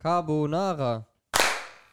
[0.00, 1.06] Carbonara.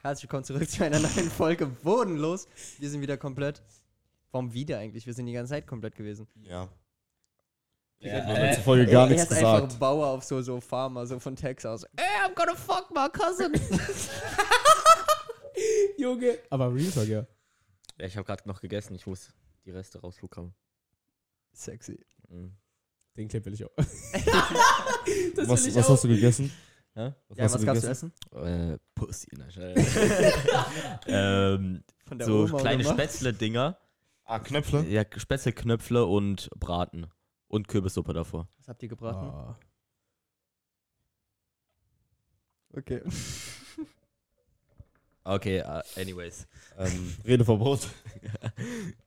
[0.01, 2.47] Herzlich willkommen zurück zu einer neuen Folge Bodenlos.
[2.79, 3.61] Wir sind wieder komplett.
[4.31, 5.05] Warum wieder eigentlich?
[5.05, 6.25] Wir sind die ganze Zeit komplett gewesen.
[6.43, 6.69] Ja.
[7.99, 9.73] Ja, Wir haben äh, letzte Folge gar er nichts ist einfach gesagt.
[9.73, 11.83] ein Bauer auf so, so Farmer, so von Texas.
[11.97, 13.51] Ey, I'm gonna fuck my cousin.
[15.97, 16.39] Junge.
[16.49, 17.27] Aber Real Talk, ja.
[17.97, 19.33] Ja, ich habe gerade noch gegessen, ich muss
[19.65, 20.53] die Reste rausbekommen.
[21.51, 21.99] Sexy.
[22.29, 22.53] Mhm.
[23.17, 23.71] Den Clip will ich auch.
[23.75, 23.85] das
[25.49, 25.89] Was, will ich was auch.
[25.89, 26.53] hast du gegessen?
[26.97, 27.15] Ja?
[27.35, 28.13] Ja, was hast du gab's zu gegessen?
[28.31, 28.73] essen?
[28.73, 29.75] Äh, Pussy, schnell.
[31.05, 32.91] ähm, Von der so Oma kleine was?
[32.91, 33.77] Spätzle-Dinger.
[34.23, 34.83] Ah, Knöpfle?
[34.87, 37.05] Ja, Spätzle-Knöpfle und Braten.
[37.49, 38.49] Und Kürbissuppe davor.
[38.57, 39.27] Was habt ihr gebraten?
[39.27, 39.59] Ah.
[42.73, 43.01] Okay.
[45.23, 46.47] Okay, uh, anyways.
[46.77, 47.89] Ähm, Redeverbot.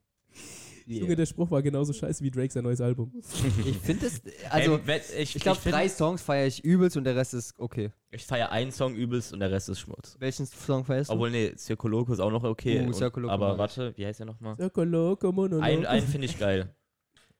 [0.99, 3.13] Junge, der Spruch war genauso scheiße wie Drake sein neues Album.
[3.65, 7.05] Ich finde es, also, Ey, wenn- ich, ich glaube, drei Songs feiere ich übelst und
[7.05, 7.91] der Rest ist okay.
[8.11, 10.17] Ich feiere einen Song übelst und der Rest ist Schmutz.
[10.19, 11.15] Welchen Song feierst du?
[11.15, 12.81] Obwohl, nee, Circo Loco ist auch noch okay.
[12.81, 14.57] Uh, und, Circo aber warte, wie heißt der nochmal?
[14.57, 15.65] Circo Loco Monoloco.
[15.65, 16.75] Ein, einen finde ich geil.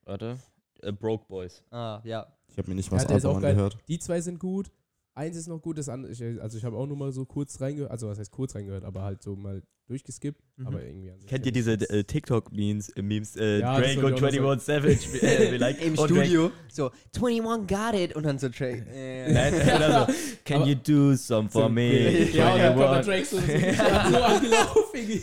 [0.05, 0.39] Warte.
[0.83, 1.63] Äh, Broke Boys.
[1.71, 2.27] Ah, ja.
[2.49, 3.51] Ich habe mir nicht mal Ja, das der ist Album auch geil.
[3.53, 3.79] angehört.
[3.89, 4.71] Die zwei sind gut.
[5.15, 7.91] Eins ist noch gut, das andere, also ich habe auch nur mal so kurz reingehört,
[7.91, 10.67] also was heißt kurz reingehört, aber halt so mal durchgeskippt, Mhm.
[10.67, 14.01] aber irgendwie an sich Kennt ihr ja diese äh, TikTok-Memes, äh, Memes, äh, Ja, Drake
[14.07, 16.53] und ich auch noch 21 Savage, äh, like, Im Studio.
[16.73, 18.15] So, 21 got it.
[18.17, 18.87] Und dann so Drake.
[18.93, 19.33] Äh.
[19.33, 20.15] Nein, oder so.
[20.45, 22.31] Can Aber- you do some for me?
[22.33, 23.15] Ja, und dann kommt der 21.
[23.15, 25.21] Drake so, so, so angelaufen.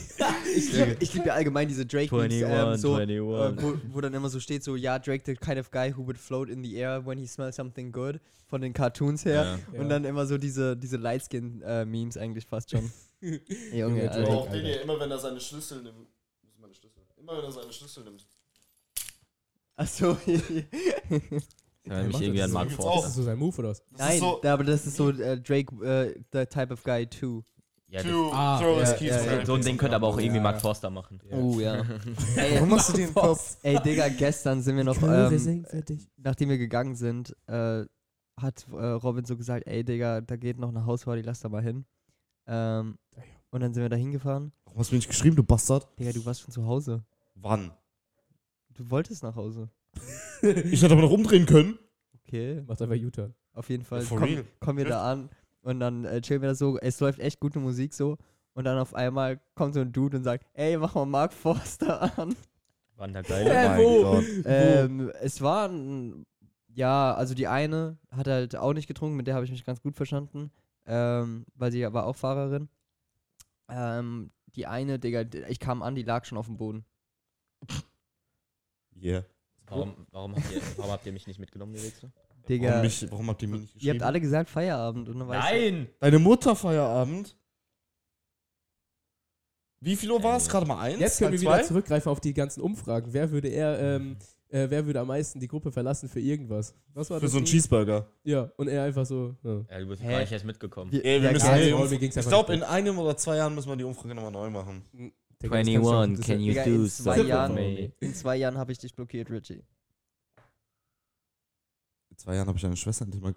[0.56, 3.64] Ich liebe lieb ja allgemein diese Drake-Memes, 21, ähm, so, äh, 21.
[3.64, 6.18] wo, wo dann immer so steht, so, ja, Drake, the kind of guy who would
[6.18, 9.60] float in the air when he smells something good, von den Cartoons her.
[9.74, 9.80] Ja.
[9.80, 12.92] Und dann immer so diese, diese Lightskin-Memes eigentlich fast schon.
[13.22, 13.42] Junge,
[13.74, 14.24] Junge, Alter.
[14.24, 14.50] Drake.
[14.50, 14.82] Alter.
[14.82, 16.08] immer wenn er seine Schlüssel nimmt.
[16.42, 17.02] Wo sind meine Schlüssel?
[17.18, 18.26] Immer wenn er seine Schlüssel nimmt.
[19.76, 20.18] Achso.
[21.90, 22.54] Ja, mich macht irgendwie das an.
[22.54, 22.94] Mark gibt's Ist auch.
[22.96, 23.08] Forster.
[23.08, 23.82] das so sein Move oder was?
[23.98, 27.44] Nein, so- aber das ist so äh, Drake, äh, the type of guy too.
[27.88, 29.46] Ja, das, To Ah, throw his keys ja, ja.
[29.46, 29.62] So ein.
[29.62, 30.44] Ding könnte aber auch irgendwie Ja.
[30.44, 31.22] Mark Forster machen.
[31.32, 31.76] Oh ja.
[32.36, 33.56] ey, Warum machst du den Kopf?
[33.64, 35.66] ey, Digga, gestern sind wir noch, ähm,
[36.18, 37.86] nachdem wir gegangen sind, äh,
[38.36, 41.64] hat äh, Robin so gesagt, ey Digga, da geht noch eine Hausparty, lass da mal
[41.64, 41.86] hin.
[42.48, 42.98] Ähm,
[43.52, 44.52] und dann sind wir da hingefahren.
[44.66, 45.88] Warum hast du mir nicht geschrieben, du Bastard?
[46.00, 47.04] Digga, du warst schon zu Hause.
[47.36, 47.72] Wann?
[48.74, 49.70] Du wolltest nach Hause.
[50.44, 51.80] Ich hätte aber noch umdrehen können.
[52.22, 52.62] Okay.
[52.68, 53.34] Macht einfach U-Turn.
[53.54, 54.46] Auf jeden Fall For komm, real?
[54.60, 55.30] kommen wir da an
[55.62, 56.78] und dann äh, chillen wir da so.
[56.78, 58.18] Es läuft echt gute Musik so.
[58.54, 62.02] Und dann auf einmal kommt so ein Dude und sagt, ey, mach mal Mark Forster
[62.20, 62.36] an.
[62.98, 63.50] Da Oh geile.
[63.50, 64.02] Äh, mein wo?
[64.04, 64.26] Gott.
[64.46, 66.26] Ähm, es war ein,
[66.68, 69.82] ja, also die eine hat halt auch nicht getrunken, mit der habe ich mich ganz
[69.82, 70.52] gut verstanden,
[70.86, 72.70] ähm, weil sie war auch Fahrerin.
[73.70, 76.86] Ähm, die eine, Digga, ich kam an, die lag schon auf dem Boden.
[79.00, 79.26] Yeah.
[79.68, 82.12] Warum, warum, habt ihr, warum habt ihr mich nicht mitgenommen, die Wichser?
[82.48, 84.00] Digga, Warum, mich, warum habt ihr mir nicht ihr geschrieben?
[84.00, 85.90] habt alle gesagt Feierabend und dann weißt Nein!
[86.00, 87.38] Deine Mutter Feierabend?
[89.80, 90.48] Wie viel Uhr war es?
[90.48, 91.00] Gerade mal eins?
[91.00, 91.68] Jetzt können wir halb wieder zwei?
[91.68, 93.12] zurückgreifen auf die ganzen Umfragen.
[93.14, 94.18] Wer würde er, ähm,
[94.50, 96.74] äh, wer würde am meisten die Gruppe verlassen für irgendwas?
[96.94, 97.32] Was war Für das?
[97.34, 97.46] so einen?
[97.46, 98.08] Cheeseburger.
[98.24, 99.36] Ja, und er einfach so.
[99.44, 99.66] Ja.
[99.70, 100.10] Ja, du bist Hä?
[100.12, 100.92] gar nicht erst mitgekommen.
[100.92, 101.98] Wir- Ey, wir Ja, müssen geil.
[102.00, 104.50] ging's ich glaube, nicht in einem oder zwei Jahren müssen wir die Umfrage nochmal neu
[104.50, 104.84] machen.
[105.42, 107.56] Digga, das kannst du auch- 21, das can you do in zwei something Jahren- for
[107.62, 107.92] me?
[108.00, 109.64] In zwei Jahren habe ich dich blockiert, Richie.
[112.10, 113.32] In zwei Jahren habe ich deine Schwester endlich mal.
[113.34, 113.36] gef-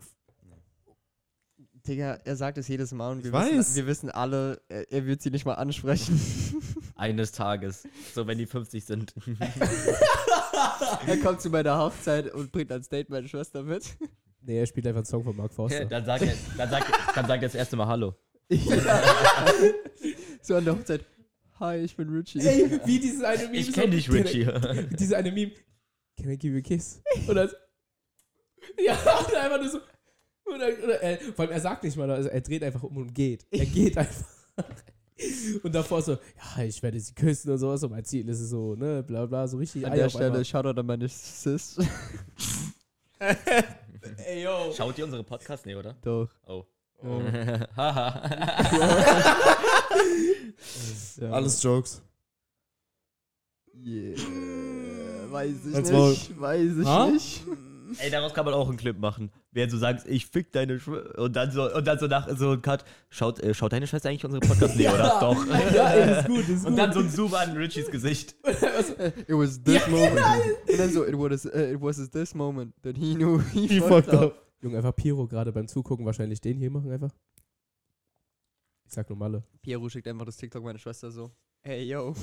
[1.87, 3.33] Digga, er sagt es jedes Mal und wir.
[3.33, 6.21] Wissen, wir wissen alle, er, er wird sie nicht mal ansprechen.
[6.95, 7.85] Eines Tages.
[8.15, 9.15] So, wenn die 50 sind.
[11.07, 13.85] er kommt zu meiner Hochzeit und bringt als Date meine Schwester mit.
[14.43, 15.85] Nee, er spielt einfach einen Song von Mark Forster.
[15.85, 18.15] dann sag er, dann sag, dann sag er das erste Mal Hallo.
[18.49, 19.03] Ja.
[20.43, 21.05] so an der Hochzeit.
[21.61, 22.41] Hi, ich bin Richie.
[22.41, 23.57] Ey, wie dieses eine Meme.
[23.57, 24.47] Ich so- kenn dich, Richie.
[24.99, 25.53] Diese eine Meme.
[26.17, 27.03] Can I give you a kiss?
[27.29, 27.51] Oder.
[28.83, 29.81] Ja, und einfach nur so.
[30.47, 33.15] Oder, oder, äh, vor allem, er sagt nicht mal, also er dreht einfach um und
[33.15, 33.47] geht.
[33.51, 34.25] Er geht einfach.
[35.63, 37.83] Und davor so, ja, ich werde sie küssen und sowas.
[37.83, 39.85] Und mein Ziel ist es so, ne, bla bla, so richtig.
[39.87, 40.45] An Eier der Stelle.
[40.45, 41.77] Shoutout an meine Sis.
[44.27, 44.73] Ey, yo.
[44.77, 45.67] Schaut ihr unsere Podcasts?
[45.67, 45.95] Nee, oder?
[46.03, 46.29] Doch.
[46.47, 46.65] Oh.
[47.77, 48.29] Haha.
[51.21, 51.31] Ja.
[51.31, 52.03] Alles Jokes.
[53.75, 54.19] Yeah.
[55.31, 56.41] Weiß ich Als nicht.
[56.41, 57.07] Weiß ich Ha?
[57.07, 57.43] nicht.
[57.99, 59.31] Ey, daraus kann man auch einen Clip machen.
[59.53, 61.19] Wer so sagt, ich fick deine Schwester.
[61.19, 62.85] Und dann so, und dann so nach so ein Cut.
[63.09, 64.77] Schaut, äh, schaut deine Schwester eigentlich unsere Podcasts?
[64.77, 65.19] Nee, oder?
[65.21, 65.47] Doch.
[65.75, 66.79] Ja, ey, ist gut, ist Und gut.
[66.79, 68.35] dann so ein Zoom an Richies Gesicht.
[68.45, 70.21] It was this moment.
[70.69, 73.81] Und dann so, it was, uh, it was this moment that he knew he, He
[73.81, 74.23] fucked fucked up.
[74.23, 74.47] up.
[74.63, 77.11] Junge, einfach Piro gerade beim Zugucken wahrscheinlich den hier machen einfach.
[78.87, 79.43] Ich sag nur Malle.
[79.63, 81.31] Piero schickt einfach das TikTok meiner Schwester so.
[81.63, 82.15] Hey, yo.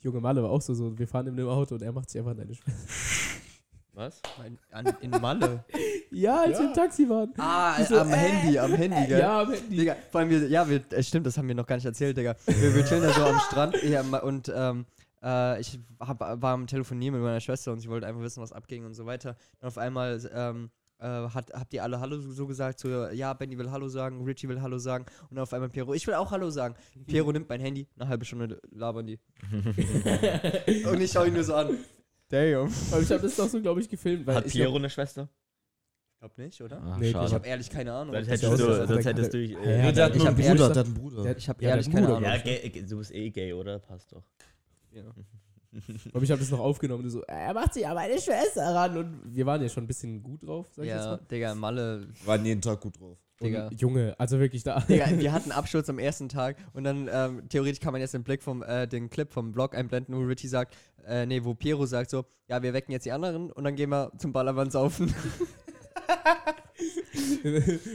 [0.00, 2.18] Junge Malle war auch so, so, wir fahren in dem Auto und er macht sich
[2.18, 2.72] einfach an deine Schwester.
[3.98, 4.22] Was?
[4.38, 5.64] Mein- An, in Malle.
[6.10, 7.34] Ja, als wir im Taxi waren.
[7.36, 9.18] ah, So, am äh, Handy, am Handy, gell?
[9.18, 9.76] Ja, am Handy.
[9.76, 12.16] Digga, vor allem, wir, ja, wir, äh, stimmt, das haben wir noch gar nicht erzählt,
[12.16, 12.34] Digga.
[12.46, 14.86] Wir, wir chillen da so am Strand ja, und ähm,
[15.22, 18.52] äh, ich hab, war am Telefonieren mit meiner Schwester und sie wollte einfach wissen, was
[18.52, 19.36] abging und so weiter.
[19.60, 23.58] Und auf einmal ähm, äh, hat, habt ihr alle Hallo so, gesagt, so, ja, Benny
[23.58, 26.48] will Hallo sagen, Richie will Hallo sagen und auf einmal Piero, ich will auch Hallo
[26.48, 26.74] sagen.
[27.06, 29.18] Piero nimmt mein Handy, eine halbe Stunde labern die.
[30.90, 31.76] und ich schau ihn nur so an.
[32.30, 32.70] Damn.
[32.92, 34.26] Aber ich habe das doch so, glaube ich, gefilmt.
[34.26, 35.28] Weil Hat ich Piero eine Schwester?
[36.14, 36.82] Ich glaub nicht, oder?
[36.84, 37.32] Ach, Nee, ich Ich schade.
[37.34, 38.14] habe ehrlich keine Ahnung.
[38.14, 39.38] Sonst hättest du, sonst hättest du.
[39.38, 41.22] Ja, Nee, der hat ich nur hab einen ehrlich Bruder, gesagt- der hat einen Bruder.
[41.22, 42.22] Der- Ich habe ehrlich keine Ahnung.
[42.24, 43.78] ja, gay, du bist eh gay, oder?
[43.78, 44.22] Passt doch.
[44.90, 45.02] Ja.
[46.14, 47.04] Aber ich habe das noch aufgenommen.
[47.04, 48.96] und so, er macht sich an meine Schwester ran.
[48.96, 51.20] Und wir waren ja schon ein bisschen gut drauf, sag ich jetzt Ja, mal.
[51.30, 52.08] Digga, Malle.
[52.20, 53.18] Wir waren jeden Tag gut drauf.
[53.40, 53.68] Digga.
[53.68, 54.80] Und Junge, also wirklich da.
[54.80, 58.24] Digga, wir hatten Absturz am ersten Tag und dann ähm, theoretisch kann man jetzt den
[58.24, 60.74] Blick vom, äh, den Clip vom Vlog einblenden, wo Richie sagt,
[61.06, 63.90] äh, nee, wo Piero sagt so, ja, wir wecken jetzt die anderen und dann gehen
[63.90, 65.14] wir zum Ballermann saufen.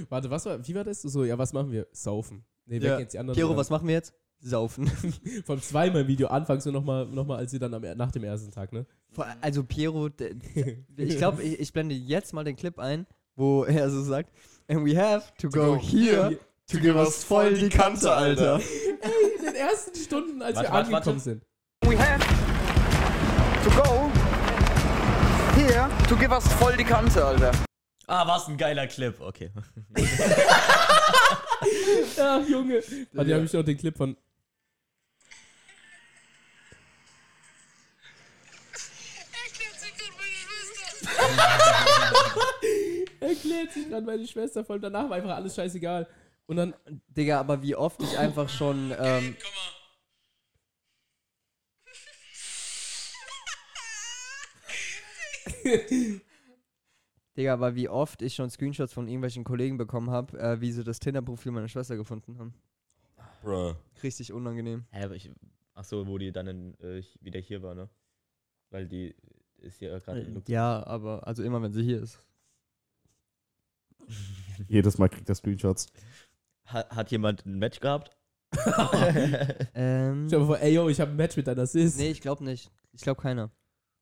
[0.09, 1.01] Warte, was war, wie war das?
[1.01, 1.87] So, ja, was machen wir?
[1.91, 2.43] Saufen.
[2.65, 2.83] Nee, Ja.
[2.83, 3.35] wecken jetzt die anderen.
[3.35, 4.13] Piero, was machen wir jetzt?
[4.43, 4.87] Saufen.
[5.45, 8.51] Vom zweimal Video anfangs und nochmal, noch mal, als sie dann am, nach dem ersten
[8.51, 8.85] Tag, ne?
[9.41, 10.09] Also Piero,
[10.97, 14.31] ich glaube, ich, ich blende jetzt mal den Clip ein, wo er so sagt,
[14.67, 16.37] and we have to, go, go here
[16.67, 18.59] to give us voll die Kante, Alter.
[19.01, 21.19] Ey, in den ersten Stunden, als Warte, wir warte, angekommen warte.
[21.19, 21.45] sind.
[21.85, 22.23] We have
[23.63, 24.11] to go
[25.55, 27.51] here to give us voll die Kante, Alter.
[28.07, 29.19] Ah, was ein geiler Clip.
[29.21, 29.51] Okay.
[32.19, 32.81] Ach, Junge.
[33.13, 34.17] Warte, hier habe ich noch den Clip von.
[43.23, 44.79] Erklärt sich gerade meine Schwester voll.
[44.79, 46.07] Danach war einfach alles scheißegal.
[46.45, 46.73] Und dann,
[47.07, 49.35] Digga, aber wie oft ich einfach schon, ähm,
[57.37, 60.83] Digga, aber wie oft ich schon Screenshots von irgendwelchen Kollegen bekommen habe, äh, wie sie
[60.83, 62.53] das Tinder-Profil meiner Schwester gefunden haben.
[63.41, 63.73] Bruh.
[64.01, 64.85] Richtig unangenehm.
[64.91, 65.31] Hä, aber ich.
[65.73, 67.89] Ach so, wo die dann in, äh, wieder hier war, ne?
[68.69, 69.15] Weil die
[69.57, 70.49] ist ja gerade in Luxemburg.
[70.49, 72.19] Ja, aber also immer wenn sie hier ist.
[74.67, 75.87] Jedes Mal kriegt er Screenshots.
[76.65, 78.15] Hat, hat jemand ein Match gehabt?
[79.75, 81.97] Ähm, stell dir vor, ey, yo, ich habe ein Match mit deiner Sis.
[81.97, 82.71] nee, ich glaube nicht.
[82.91, 83.49] Ich glaube keiner.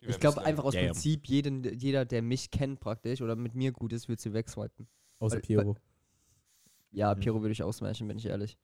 [0.01, 0.87] Ich glaube einfach aus Ja, ja.
[0.91, 4.87] Prinzip, jeden, jeder, der mich kennt praktisch oder mit mir gut ist, wird sie wegswipen.
[5.19, 5.77] Außer weil- Piero.
[6.91, 8.57] Ja, Piero würde ich ausmatchen, bin ich ehrlich.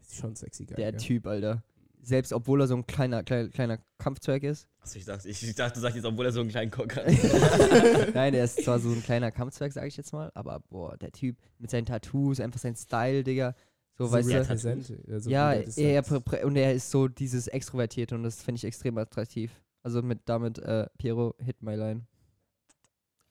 [0.00, 0.76] Ist schon sexy geil.
[0.76, 0.96] Der ja.
[0.96, 1.62] Typ, Alter.
[2.04, 4.68] Selbst obwohl er so ein kleiner, kleiner, kleiner Kampfzwerg ist.
[4.80, 6.96] Achso, ich dachte, ich, ich dachte, du sagst jetzt, obwohl er so einen kleinen Cock
[6.96, 7.06] hat.
[8.14, 11.12] Nein, er ist zwar so ein kleiner Kampfzwerg, sage ich jetzt mal, aber boah, der
[11.12, 13.54] Typ mit seinen Tattoos, einfach sein Style, Digga.
[13.96, 15.20] So, So weißt du.
[15.20, 19.52] so ja, er, und er ist so dieses Extrovertierte und das finde ich extrem attraktiv.
[19.82, 22.06] Also mit damit, äh, Piero, hit my line.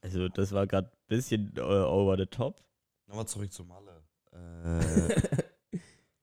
[0.02, 2.62] Also, das war gerade ein bisschen äh, over the top.
[3.08, 4.04] Nochmal zurück zu Malle.
[4.32, 5.16] Äh,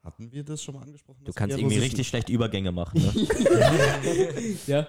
[0.03, 1.25] hatten wir das schon mal angesprochen?
[1.25, 3.13] Du kannst irgendwie richtig schlecht Übergänge machen, ne?
[4.67, 4.87] ja.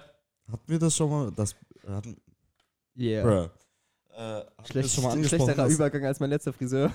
[0.50, 1.30] Hatten wir das schon mal?
[1.32, 1.54] Das,
[1.86, 2.16] hatten,
[2.94, 3.22] Yeah.
[3.22, 3.48] Bruh.
[4.14, 5.44] Äh, Schlecht, das schon mal angesprochen?
[5.44, 6.92] schlechterer dass- Übergang als mein letzter Friseur.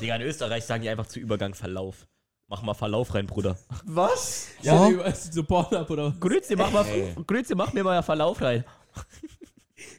[0.00, 2.06] Digga, in Österreich sagen die einfach zu Übergang Verlauf.
[2.48, 3.56] Mach mal Verlauf rein, Bruder.
[3.84, 4.48] Was?
[4.60, 4.88] Ja, Ja.
[4.92, 6.20] überall so Pornhub oder was?
[6.20, 6.84] Grüezi, mach mal.
[7.26, 8.64] Grüezi, mach mir mal Verlauf rein.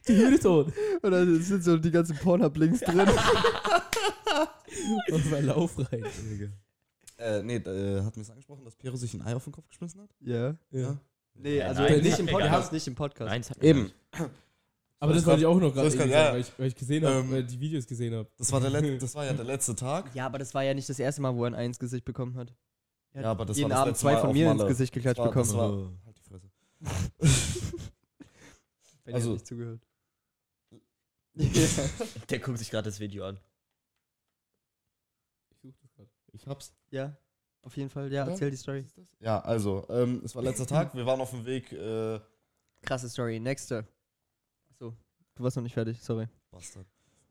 [0.07, 0.71] Die Hühneton.
[1.01, 3.07] Oder sind so die ganzen Pornhub-Links drin?
[5.12, 6.06] Und Verlauf rein.
[7.18, 9.68] Äh, nee, äh, hatten wir es angesprochen, dass Piero sich ein Ei auf den Kopf
[9.69, 10.09] geschmissen hat?
[10.19, 10.56] Ja.
[10.71, 10.97] Ja.
[11.33, 13.30] Nee, Ja, also nein, nicht das im Podcast, nicht im Podcast.
[13.30, 13.92] Nein, das hat Eben.
[14.99, 16.33] Aber So, das es wollte ich auch noch gerade sagen, ja.
[16.33, 18.30] weil, ich, weil ich gesehen habe, Ähm, weil die Videos gesehen habe.
[18.38, 20.14] Das war, der Let das war ja der letzte Tag.
[20.16, 22.06] Ja, aber das war ja nicht das erste Mal, wo er ein Ei ins Gesicht
[22.06, 22.54] bekommen hat.
[23.11, 24.66] Er Ja, aber das jeden war das Abend zwei Mal von mir ins.
[24.66, 25.97] Gesicht geklatscht Das war- das bekommen.
[25.99, 26.49] war- Halt die Fresse.
[29.06, 29.81] Wenn also- ihr nicht zugehört.
[32.30, 33.38] Der guckt sich gerade das Video an.
[35.69, 36.10] Ich suche das gerade.
[36.34, 36.74] Ich hab's.
[36.92, 37.16] ja,
[37.62, 38.12] auf jeden Fall.
[38.12, 38.31] Ja, Ja.
[38.31, 38.86] erzähl die Story.
[39.19, 40.94] Ja, also, ähm, es war letzter Tag.
[40.95, 41.72] Wir waren auf dem Weg.
[41.72, 42.19] Äh,
[42.81, 43.40] Krasse Story.
[43.40, 43.88] Nächste.
[44.69, 44.95] Achso,
[45.36, 46.28] du warst noch nicht fertig, sorry.
[46.52, 46.86] Bastard.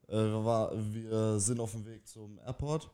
[0.09, 2.91] Äh, wir, war, wir sind auf dem Weg zum Airport.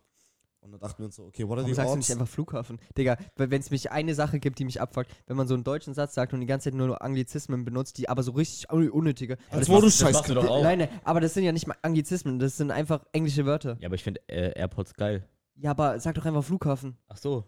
[0.63, 2.09] Und dann dachten wir uns so, okay, what are Warum the sagst du odds?
[2.09, 2.79] nicht einfach Flughafen?
[2.97, 5.95] Digga, wenn es mich eine Sache gibt, die mich abfuckt, wenn man so einen deutschen
[5.95, 9.39] Satz sagt und die ganze Zeit nur Anglizismen benutzt, die aber so richtig un- unnötige.
[9.51, 10.63] Als Das wo du machst- scheiß machst du doch auch.
[10.63, 13.79] Nein, nein, aber das sind ja nicht mal Anglizismen, das sind einfach englische Wörter.
[13.81, 15.27] Ja, aber ich finde äh, AirPods geil.
[15.57, 16.97] Ja, aber sag doch einfach Flughafen.
[17.09, 17.45] Ach so.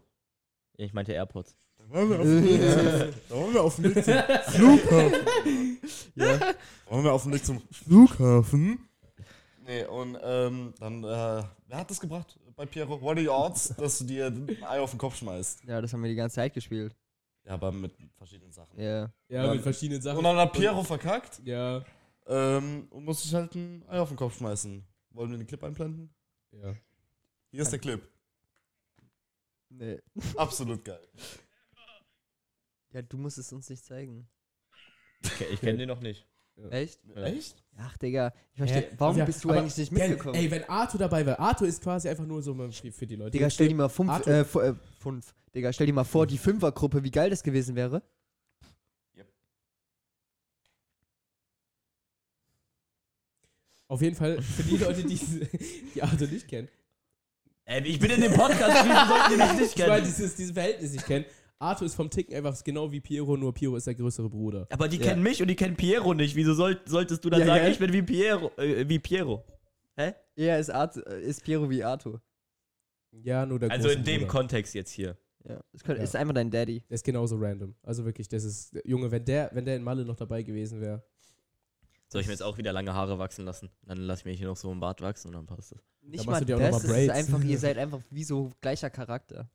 [0.79, 1.55] Ja, Ich meinte AirPods.
[1.77, 2.61] Da waren wir auf dem Weg,
[3.29, 4.15] da waren wir auf dem Weg zum
[4.55, 5.13] Flughafen.
[6.15, 6.37] Ja.
[6.39, 6.55] Da
[6.89, 8.89] waren wir auf dem Weg zum Flughafen.
[9.67, 11.07] Nee, und ähm, dann, äh,
[11.69, 13.01] wer hat das gebracht bei Piero?
[13.01, 15.65] What are the odds, dass du dir ein Ei auf den Kopf schmeißt?
[15.65, 16.95] ja, das haben wir die ganze Zeit gespielt.
[17.45, 18.79] Ja, aber mit verschiedenen Sachen.
[18.79, 19.13] Ja.
[19.29, 19.55] Ja, Ja.
[19.55, 20.19] mit verschiedenen Sachen.
[20.19, 21.85] Und dann hat Piero verkackt ja.
[22.27, 24.85] ähm, und musste sich halt ein Ei auf den Kopf schmeißen.
[25.11, 26.15] Wollen wir den Clip einblenden?
[26.53, 26.75] Ja.
[27.51, 28.01] Hier ist der Clip.
[29.69, 29.99] Nee.
[30.37, 31.07] Absolut geil.
[32.93, 34.29] Ja, du musst es uns nicht zeigen.
[35.25, 36.27] Ich, ich kenne den noch nicht.
[36.71, 37.01] Echt?
[37.15, 37.23] Ja.
[37.25, 37.63] Echt?
[37.79, 38.33] Ach, Digga.
[38.53, 38.83] Ich verstehe.
[38.83, 38.89] Hä?
[38.99, 40.35] Warum Ja, bist du aber eigentlich nicht mitgekommen?
[40.35, 41.39] Ey, wenn Arthur dabei wäre.
[41.39, 43.31] Arthur ist quasi einfach nur so mal für für die Leute.
[43.33, 45.35] Digga, stell dir mal fünf, Arthur- äh, fu- äh, fünf.
[45.55, 48.03] Digga, stell dir mal vor, die Fünfergruppe, wie geil das gewesen wäre.
[53.89, 55.19] Auf jeden Fall, für die Leute, die,
[55.95, 56.69] die Arthur nicht kennen.
[57.65, 60.07] Ey, ich bin in dem Podcast, wieso sollten die mich nicht Ich meine, kennen?
[60.07, 61.25] dieses, dieses Verhältnis nicht kennen.
[61.63, 64.67] Arthur ist vom Ticken einfach genau wie Piero, nur Piero ist der größere Bruder.
[64.71, 65.05] Aber die Ja.
[65.05, 66.35] kennen mich und die kennen Piero nicht.
[66.37, 67.73] Wieso soll, solltest du dann Ja, sagen, gell?
[67.73, 68.51] ich bin wie Piero?
[68.57, 69.45] Äh, wie Piero?
[69.97, 70.15] Hä?
[70.37, 72.21] Er ist, Art, äh, ist Piero wie Arthur.
[73.13, 74.33] Ja, nur der Also in dem Bruder.
[74.33, 75.17] Kontext jetzt hier.
[75.45, 75.61] Ja.
[75.73, 76.05] Das könnte, Ja.
[76.05, 76.81] ist einfach dein Daddy.
[76.89, 77.75] Der ist genauso random.
[77.83, 81.03] Also wirklich, das ist, Junge, wenn der, wenn der in Malle noch dabei gewesen wäre.
[82.09, 83.71] Soll ich mir jetzt auch wieder lange Haare wachsen lassen?
[83.87, 85.79] Dann lasse ich mir hier noch so einen Bart wachsen und dann passt das.
[86.03, 87.13] Nicht machst mal du dir auch das, mal ist Braids.
[87.15, 89.51] einfach, ihr seid einfach wie so gleicher Charakter.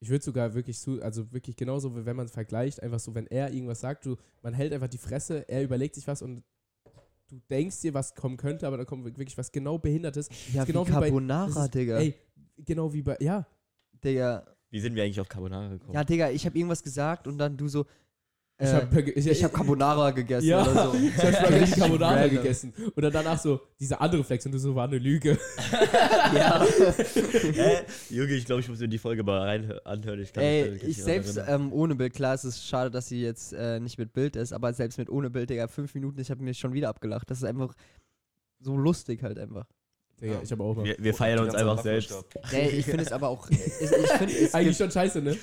[0.00, 3.14] Ich würde sogar wirklich zu, also wirklich genauso, wie wenn man es vergleicht, einfach so,
[3.14, 6.44] wenn er irgendwas sagt, du, man hält einfach die Fresse, er überlegt sich was und
[7.28, 10.28] du denkst dir, was kommen könnte, aber dann kommt wirklich was genau Behindertes.
[10.52, 11.98] Ja, genau wie wie bei- Carbonara, Das ist- Digga.
[11.98, 12.14] Ey,
[12.64, 13.46] genau wie bei, ja,
[14.04, 14.46] Digga.
[14.70, 15.94] Wie sind wir eigentlich auf Carbonara gekommen?
[15.94, 17.84] Ja, Digga, ich habe irgendwas gesagt und dann du so.
[18.60, 20.98] Ich äh, habe ich, ich hab Carbonara gegessen ja, oder so.
[20.98, 24.58] ich habe Spaghetti Richtig Carbonara gegessen und dann danach so, diese andere Flex und du
[24.58, 25.38] so, war eine Lüge.
[26.34, 26.66] ja.
[27.52, 27.82] Hä?
[28.10, 30.20] Junge, ich glaube, ich muss mir die Folge mal rein anhören.
[30.20, 32.90] Ich kann Ey, kann mich ich nicht selbst ähm, ohne Bild, klar, es ist schade,
[32.90, 35.94] dass sie jetzt äh, nicht mit Bild ist, aber selbst mit ohne Bild, Digga, fünf
[35.94, 37.30] Minuten, ich habe mich schon wieder abgelacht.
[37.30, 37.72] Das ist einfach
[38.58, 39.66] so lustig halt einfach.
[40.20, 40.84] Digga, ich habe auch mal.
[40.84, 42.12] wir, wir feiern uns einfach selbst.
[42.50, 43.48] Ey, ich finde es aber auch.
[43.50, 45.36] Ich, ich finde es Eigentlich schon scheiße, ne?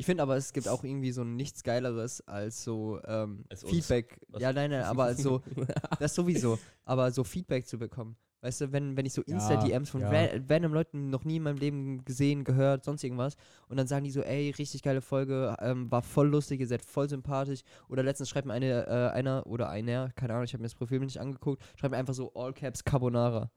[0.00, 3.62] Ich find aber, es gibt auch irgendwie so nichts Geileres als so ähm, Als.
[3.64, 4.18] Feedback.
[4.38, 5.42] Ja, nein, nein, aber so,
[6.00, 6.58] das sowieso.
[6.86, 8.16] Aber so Feedback zu bekommen.
[8.40, 10.08] Weißt du, wenn, wenn ich so Ja, Insta-DMs von ja.
[10.08, 13.36] ra random Leuten noch nie in meinem Leben gesehen, gehört, sonst irgendwas,
[13.68, 16.80] und dann sagen die so, ey, richtig geile Folge, ähm, war voll lustig, ihr seid
[16.80, 17.60] voll sympathisch.
[17.90, 20.74] Oder letztens schreibt mir eine, äh, einer oder einer, keine Ahnung, ich habe mir das
[20.74, 23.50] Profil nicht angeguckt, schreibt mir einfach so All Caps Carbonara.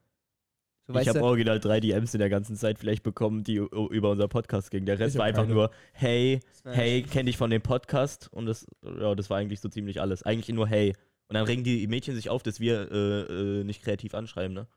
[0.85, 4.27] So, Ich habe original drei DMs in der ganzen Zeit vielleicht bekommen, die über unser
[4.27, 4.85] Podcast gingen.
[4.85, 5.53] Der Rest war einfach keine.
[5.53, 8.27] nur, hey, hey, kenn dich von dem Podcast.
[8.33, 10.23] Und das, ja, das war eigentlich so ziemlich alles.
[10.23, 10.93] Eigentlich nur hey.
[11.29, 14.67] Und dann regen die Mädchen sich auf, dass wir äh, äh, nicht kreativ anschreiben, ne?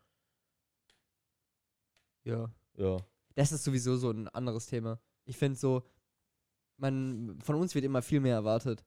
[2.23, 2.49] Ja.
[2.77, 2.97] Ja.
[3.35, 4.99] Das ist sowieso so ein anderes Thema.
[5.25, 5.83] Ich finde so,
[6.77, 8.83] man, von uns wird immer viel mehr erwartet.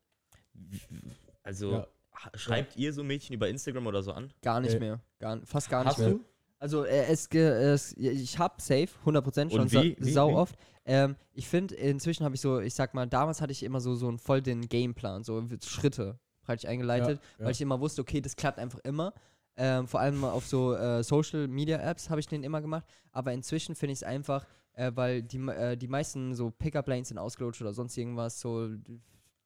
[1.42, 1.86] Also, Ja.
[2.34, 4.32] schreibt ihr so Mädchen über Instagram oder so an?
[4.42, 4.80] Gar nicht Nee.
[4.80, 5.00] mehr.
[5.18, 6.10] Gar, fast gar nicht Hast mehr.
[6.10, 6.24] du?
[6.60, 9.96] Also äh, es, ge- es ich hab safe 100% schon Und wie?
[9.96, 10.12] sa Wie?
[10.12, 10.34] sau Wie?
[10.34, 10.54] oft.
[10.84, 13.94] Ähm, ich finde inzwischen habe ich so, ich sag mal, damals hatte ich immer so
[13.94, 17.44] so einen voll den Gameplan, so Schritte praktisch eingeleitet, Ja, ja.
[17.46, 19.14] weil ich immer wusste, okay, das klappt einfach immer.
[19.56, 23.32] Ähm, vor allem auf so äh, Social Media Apps habe ich den immer gemacht, aber
[23.32, 27.08] inzwischen finde ich es einfach, äh, weil die me- äh, die meisten so Pickup Lanes
[27.08, 28.68] sind ausgelutscht oder sonst irgendwas so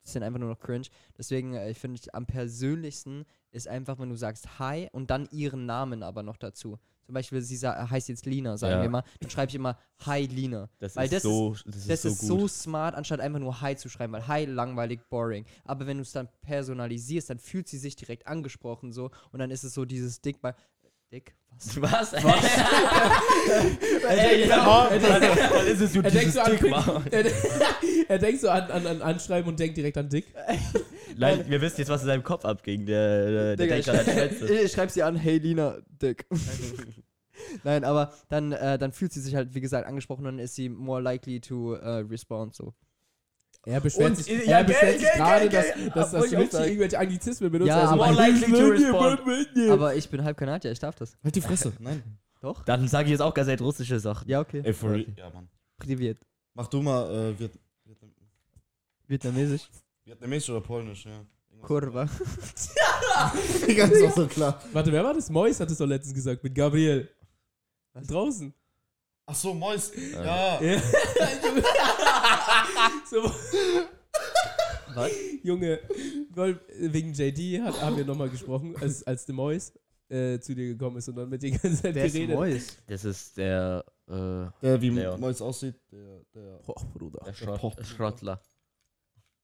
[0.02, 0.86] sind einfach nur noch cringe.
[1.16, 5.64] Deswegen, äh, ich finde, am persönlichsten ist einfach, wenn du sagst Hi und dann ihren
[5.66, 6.78] Namen aber noch dazu.
[7.04, 8.82] Zum Beispiel, sie heißt jetzt Lina, sagen Ja.
[8.82, 9.04] wir mal.
[9.20, 10.68] Dann schreibe ich immer Hi Lina.
[10.78, 12.28] Das Weil ist das so, das ist Das so ist gut.
[12.28, 15.44] so smart, anstatt einfach nur Hi zu schreiben, weil Hi langweilig, boring.
[15.64, 19.50] Aber wenn du es dann personalisierst, dann fühlt sie sich direkt angesprochen so und dann
[19.50, 20.54] ist es so dieses Dick bei.
[21.14, 21.34] Dick?
[21.76, 22.12] Was?
[22.12, 22.12] Was?
[24.08, 27.04] Er ja, er dann, denkt- dann ist es so an, Dick, Mann.
[28.20, 30.26] denkt so an, an, an Anschreiben und denkt direkt an Dick.
[31.16, 32.84] Nein, wir wissen jetzt, was in seinem Kopf abging.
[32.86, 34.54] Der, der, der Digga, denkt ich, an das Schwänze.
[34.62, 36.26] ich schreib sie an, hey Lina, Dick.
[37.62, 40.56] Nein, aber dann, äh, dann fühlt sie sich halt, wie gesagt, angesprochen und dann ist
[40.56, 42.74] sie more likely to äh, respond so.
[43.66, 46.64] Er beschwert Und- sich, ja, er beschwert sich gerade, dass, dass, dass Richie sagen.
[46.64, 47.68] irgendwelche Anglizismen benutzt.
[47.68, 50.96] Ja, also, aber "Hey, more likely to respond." Aber ich bin halb Kanadier, ich darf
[50.96, 51.16] das.
[51.24, 51.72] Halt die Fresse.
[51.78, 52.02] Nein.
[52.40, 52.62] Doch?
[52.64, 54.28] Dann sage ich jetzt auch ganz ehrlich russische Sachen.
[54.28, 54.60] Ja, okay.
[54.64, 54.90] Ey, for.
[54.90, 55.06] Okay.
[55.16, 55.48] Ja, Mann.
[55.78, 56.18] Priviert.
[56.52, 57.52] Mach du mal äh, Viet
[57.84, 58.10] Vietnam
[59.06, 59.68] Vietnamesisch.
[60.04, 61.24] Vietnamesisch oder Polnisch, ja.
[61.62, 62.04] Kurva.
[63.76, 64.60] Ganz auch so klar.
[64.72, 65.30] Warte, wer war das?
[65.30, 67.08] Mois hat es doch letztens gesagt, mit Gabriel.
[67.94, 68.52] Draußen.
[69.26, 69.90] Ach so, Mois.
[70.12, 70.60] Ja.
[70.62, 70.80] Ja.
[73.10, 73.22] so,
[74.94, 75.10] Was?
[75.42, 75.80] Junge,
[76.30, 79.72] weil wegen JD hat, haben wir nochmal gesprochen, als, als The Mois
[80.08, 82.36] äh, zu dir gekommen ist und dann mit dir die ganze Zeit Der ist geredet.
[82.36, 82.76] Mois.
[82.86, 84.12] Das ist der, äh,
[84.62, 85.18] Der, wie Leon.
[85.20, 87.20] Mois aussieht, der, der, Boah, Bruder.
[87.24, 87.72] der Poch.
[87.74, 88.40] Schrott, Schrottler.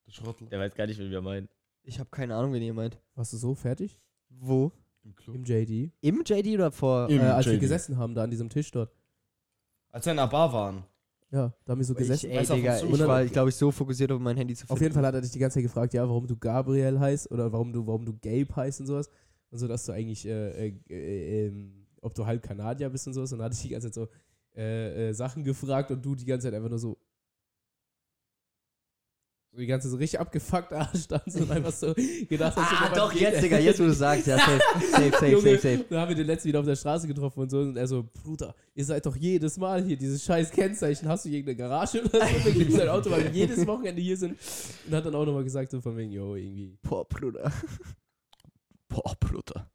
[0.06, 0.48] der Schrottler.
[0.48, 1.48] Der weiß gar nicht, wie wir meinen.
[1.82, 2.98] Ich habe keine Ahnung, wen ihr meint.
[3.14, 3.98] Warst du so fertig?
[4.28, 4.70] Wo?
[5.02, 5.34] Im Club.
[5.36, 5.90] Im JD?
[6.02, 7.08] Im JD oder vor?
[7.08, 7.60] Im Äh, als wir JD.
[7.62, 8.92] gesessen haben, da an diesem Tisch dort.
[9.90, 10.84] Als wir in einer Bar waren.
[11.32, 12.30] Ja, da haben wir so gesessen.
[12.30, 14.72] Ich, ey, Digga, ich war, glaube ich, so fokussiert auf mein Handy zu finden.
[14.72, 17.30] Auf jeden Fall hat er dich die ganze Zeit gefragt, ja, warum du Gabriel heißt
[17.30, 19.08] oder warum du, warum du Gabe heißt und sowas.
[19.50, 23.14] Und so, dass du eigentlich, äh, äh, äh, ähm, ob du halb Kanadier bist und
[23.14, 23.32] sowas.
[23.32, 24.08] Und dann hatte ich die ganze Zeit so
[24.56, 26.98] äh, äh, Sachen gefragt und du die ganze Zeit einfach nur so.
[29.52, 33.12] So die ganze so richtig abgefuckt da standst und einfach so gedacht hast, Ah, doch,
[33.12, 33.42] geht jetzt?
[33.42, 34.60] Digga, jetzt, wo du sagst, ja, safe,
[34.92, 35.84] safe, safe, Junge, safe, safe.
[35.90, 37.58] Dann haben wir den letzten wieder auf der Straße getroffen und so.
[37.58, 41.08] Und er so, Bruder, ihr seid doch jedes Mal hier, dieses scheiß Kennzeichen.
[41.08, 42.18] Hast du irgendeine Garage oder so?
[42.44, 44.38] Dann gibt's ein Auto, weil wir jedes Wochenende hier sind.
[44.86, 46.78] Und hat dann auch nochmal gesagt, so von wegen, yo, irgendwie.
[46.82, 47.52] Boah, Bruder.
[48.88, 49.68] Boah, Bruder.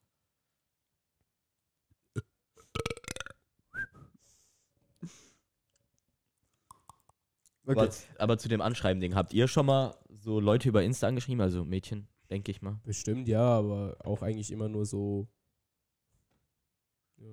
[7.66, 7.80] Okay.
[7.80, 11.42] Aber, aber zu dem Anschreiben-Ding, habt ihr schon mal so Leute über Insta angeschrieben?
[11.42, 12.80] Also Mädchen, denke ich mal.
[12.84, 15.28] Bestimmt, ja, aber auch eigentlich immer nur so.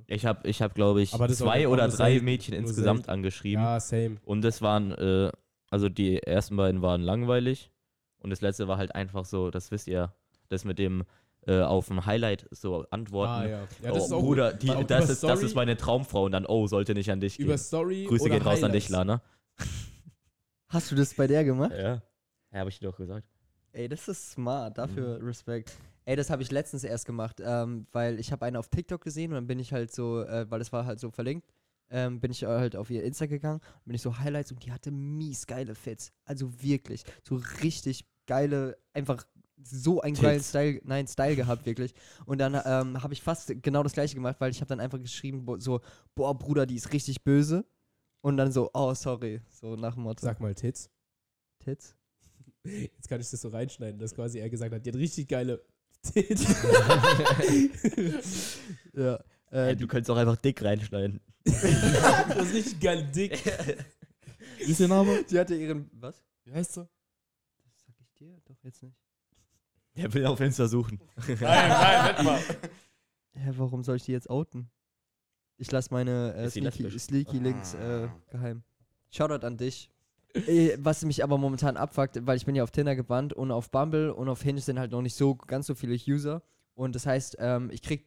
[0.06, 3.10] Ich habe, ich hab, glaube ich, das zwei oder drei Mädchen insgesamt selten.
[3.10, 3.62] angeschrieben.
[3.62, 4.16] Ja, same.
[4.24, 5.30] Und es waren, äh,
[5.70, 7.70] also die ersten beiden waren langweilig.
[8.18, 10.14] Und das letzte war halt einfach so, das wisst ihr,
[10.48, 11.04] das mit dem
[11.46, 13.32] äh, auf dem Highlight so antworten.
[13.32, 13.68] Ah, ja.
[13.82, 16.26] ja oh, das auch Bruder, die, das, ist, das ist meine Traumfrau.
[16.26, 17.46] Und dann, oh, sollte nicht an dich gehen.
[17.46, 18.04] Über Story.
[18.08, 19.06] Grüße gehen raus an dich, Highlights.
[19.08, 19.22] Lana.
[20.72, 21.72] Hast du das bei der gemacht?
[21.72, 22.02] Ja.
[22.52, 23.26] Ja, habe ich dir doch gesagt.
[23.72, 25.26] Ey, das ist smart, dafür Mhm.
[25.26, 25.72] Respekt.
[26.04, 29.30] Ey, das habe ich letztens erst gemacht, ähm, weil ich habe eine auf TikTok gesehen
[29.30, 31.46] und dann bin ich halt so, äh, weil das war halt so verlinkt,
[31.90, 34.72] ähm, bin ich halt auf ihr Insta gegangen und bin ich so Highlights und die
[34.72, 36.10] hatte mies geile Fits.
[36.24, 39.24] Also wirklich, so richtig geile, einfach
[39.62, 40.22] so einen Tits.
[40.24, 41.94] geilen Style, nein, Style gehabt, wirklich.
[42.26, 45.00] Und dann ähm, habe ich fast genau das gleiche gemacht, weil ich habe dann einfach
[45.00, 45.80] geschrieben, bo- so,
[46.14, 47.64] boah, Bruder, die ist richtig böse.
[48.22, 50.24] Und dann so, oh, sorry, so nach dem Motto.
[50.24, 50.90] Sag mal Tits.
[51.58, 51.94] Tits.
[52.64, 55.62] Jetzt kann ich das so reinschneiden, dass quasi er gesagt hat, die hat richtig geile
[56.02, 56.44] Tits.
[58.94, 59.14] Ja.
[59.50, 61.20] Äh, Ey, du könntest auch einfach dick reinschneiden.
[61.44, 63.38] das ist richtig geil dick.
[64.58, 65.24] Wie ist ihr Name?
[65.24, 66.22] die hatte ihren, was?
[66.44, 66.80] Wie heißt sie?
[67.64, 68.96] Das sag ich dir doch jetzt nicht.
[69.96, 71.00] Der will auf Insta suchen.
[71.26, 72.40] Nein, nein, wett mal.
[73.34, 74.70] Hä, warum soll ich die jetzt outen?
[75.62, 76.98] Ich lasse meine äh, Sneaky?
[76.98, 78.14] Sneaky Links äh, Ah.
[78.32, 78.64] geheim.
[79.12, 79.88] Shoutout an dich.
[80.34, 83.70] Äh, Was mich aber momentan abfuckt, weil ich bin ja auf Tinder gebannt und auf
[83.70, 86.42] Bumble und auf Hinge sind halt noch nicht so ganz so viele User.
[86.74, 88.04] Und das heißt, ähm, ich krieg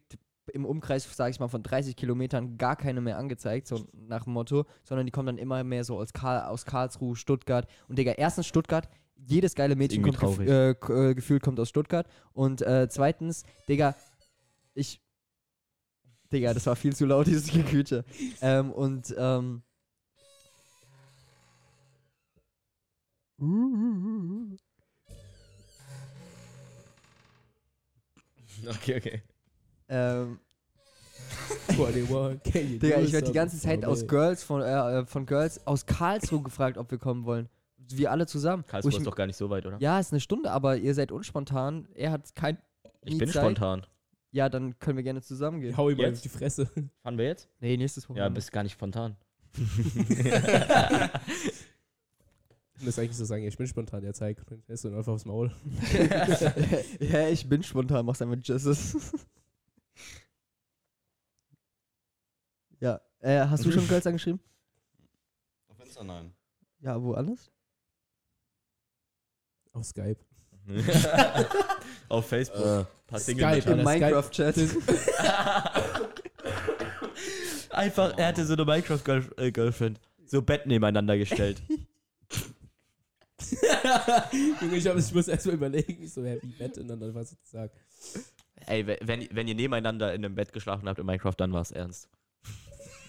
[0.52, 4.34] im Umkreis, sage ich mal, von 30 Kilometern gar keine mehr angezeigt, so nach dem
[4.34, 7.70] Motto, sondern die kommen dann immer mehr so aus, Karl, aus Karlsruhe, Stuttgart.
[7.88, 12.06] Und Digga, erstens Stuttgart, jedes geile Mädchen kommt gef äh, äh, gefühlt kommt aus Stuttgart.
[12.34, 13.96] Und äh, zweitens, Digga,
[14.74, 15.00] ich.
[16.36, 18.04] Digga, das war viel zu laut, dieses Geküche.
[18.42, 19.62] ähm, und, ähm.
[28.68, 29.22] Okay, okay.
[29.90, 30.40] Ähm,
[31.70, 34.08] 21, can Digga, ich werde die ganze Zeit aus?
[34.08, 37.50] Girls von, äh, äh, von Girls aus Karlsruhe gefragt, ob wir kommen wollen.
[37.78, 38.64] Wir alle zusammen.
[38.68, 39.78] Karlsruhe ich- ist doch gar nicht so weit, oder?
[39.80, 41.88] Ja, ist eine Stunde, aber ihr seid unspontan.
[41.94, 42.58] Er hat kein.
[43.04, 43.44] ich bin Zeit.
[43.44, 43.86] spontan.
[44.36, 45.70] Ja, dann können wir gerne zusammen gehen.
[45.70, 46.26] Ich hau ihm Jetzt?
[46.26, 46.66] die Fresse.
[47.04, 47.48] Fahren wir jetzt?
[47.62, 48.32] Nee, nächstes Ja, Wochenende.
[48.32, 49.16] bist gar nicht spontan.
[52.78, 54.44] Ich muss eigentlich so sagen, ja, ich bin spontan, der zeigt.
[54.68, 55.50] Ist einfach aufs Maul.
[57.00, 59.14] ja, ich bin spontan, mach's einfach Jesus.
[62.82, 64.42] ja, äh, hast du schon Girls angeschrieben?
[65.70, 66.34] Auf Insta nein.
[66.82, 67.50] Ja, wo alles?
[69.72, 70.25] Auf Skype.
[72.10, 72.60] Auf Facebook.
[72.66, 74.56] Äh, Paar Skype, Single Im Minecraft-Chat.
[77.72, 80.00] Einfach, er hatte so eine Minecraft-Girlfriend.
[80.26, 81.62] So Bett nebeneinander gestellt.
[84.62, 87.14] Junge, ich, hab, ich muss erst mal überlegen, ich so, hä, wie Bett und dann
[87.14, 87.72] was sozusagen.
[88.66, 91.62] Ey, we- wenn, wenn ihr nebeneinander in einem Bett geschlafen habt in Minecraft, dann war
[91.62, 92.08] es ernst.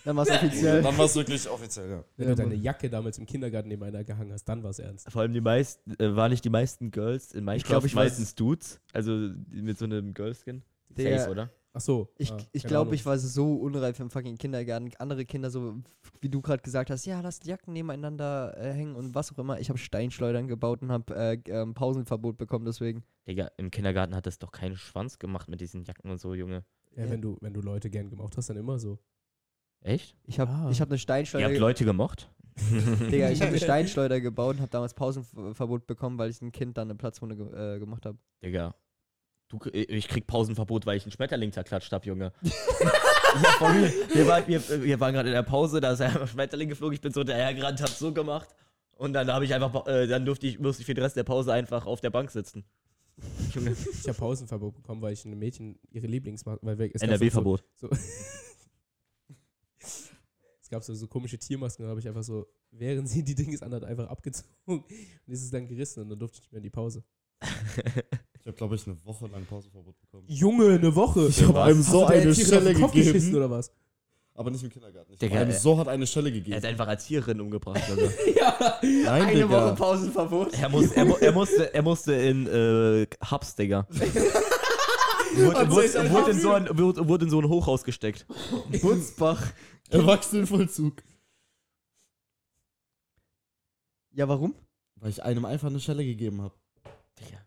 [0.07, 0.83] Dann war's offiziell.
[0.83, 2.05] Dann war es wirklich offiziell, ja.
[2.17, 2.55] Wenn Ja, du deine.
[2.55, 5.11] Jacke damals im Kindergarten neben einer gehangen hast, dann war es ernst.
[5.11, 7.97] Vor allem die meisten, äh, waren nicht die meisten Girls in Minecraft glaub, ich weiß-
[7.97, 8.81] meistens Dudes?
[8.93, 9.11] Also
[9.51, 10.63] mit so einem Girlskin?
[10.97, 11.51] Safe, oder?
[11.73, 12.09] Ach so.
[12.17, 14.91] Ich, ah, ich glaube, ich war so unreif im fucking Kindergarten.
[14.99, 15.75] Andere Kinder so,
[16.21, 19.39] wie du gerade gesagt hast, ja, lasst die Jacken nebeneinander äh, hängen und was auch
[19.39, 19.59] immer.
[19.61, 23.03] Ich habe Steinschleudern gebaut und habe äh, ähm, Pausenverbot bekommen deswegen.
[23.27, 26.65] Digga, im Kindergarten hat das doch keinen Schwanz gemacht mit diesen Jacken und so, Junge.
[26.97, 28.99] Ja, wenn du, wenn du Leute gern gemocht hast, dann immer so.
[29.87, 30.17] Echt?
[30.25, 30.69] Ich habe Ah.
[30.71, 32.29] ich hab eine Ihr Steinschleuder habt Leute gemocht?
[33.11, 36.77] Digga, ich habe eine Steinschleuder gebaut und habe damals Pausenverbot bekommen, weil ich ein Kind
[36.77, 38.19] dann eine Platzwunde ge äh, gemacht habe.
[38.43, 38.75] Digga.
[39.49, 42.33] Du, ich krieg Pausenverbot, weil ich einen Schmetterling zerklatscht hab, Junge.
[44.13, 47.01] Wir waren, wir, wir waren gerade in der Pause, da ist ein Schmetterling geflogen, ich
[47.01, 48.49] bin so hinterhergerannt, hab so gemacht.
[48.97, 51.23] Und dann habe ich einfach, äh, dann durfte ich, musste ich für den Rest der
[51.23, 52.65] Pause einfach auf der Bank sitzen.
[53.55, 53.77] Junge.
[53.93, 57.63] Ich habe Pausenverbot bekommen, weil ich ein Mädchen ihre Lieblingsmarke, weil wir, NRW-Verbot.
[57.77, 57.89] So,
[60.67, 63.57] es gab so, so komische Tiermasken, da habe ich einfach so, während sie die Dinge
[63.63, 64.85] an hat, einfach abgezogen und
[65.29, 67.05] ist es dann gerissen und dann durfte ich nicht mehr in die Pause.
[68.41, 70.25] Ich habe, glaube ich, eine Woche lang Pauseverbot bekommen.
[70.29, 71.27] Junge, eine Woche.
[71.27, 73.37] Ich habe einem so eine den Kopf geschissen gegeben.
[73.39, 73.73] oder was?
[74.35, 75.13] Aber nicht im Kindergarten.
[75.13, 76.57] Ich Digga, habe einem er- so hat eine Stelle Er gegeben.
[76.57, 78.03] hat einfach Erzieherin umgebracht, Junge.
[78.37, 78.79] ja.
[78.83, 79.51] Nein, Eine Digga.
[79.51, 80.53] Woche Pausenverbot.
[80.63, 83.89] er, muss, er, er, musste, er musste in äh, Hubs, Digga.
[85.37, 88.27] Wurde, wurde, wurde, in so ein, wurde, wurde in so ein Hochhaus gesteckt.
[88.83, 89.53] Butzbach.
[89.91, 91.03] Erwachsenenvollzug.
[94.13, 94.55] Ja, warum?
[94.97, 96.55] Weil ich einem einfach eine Stelle gegeben habe.
[97.21, 97.39] Digga.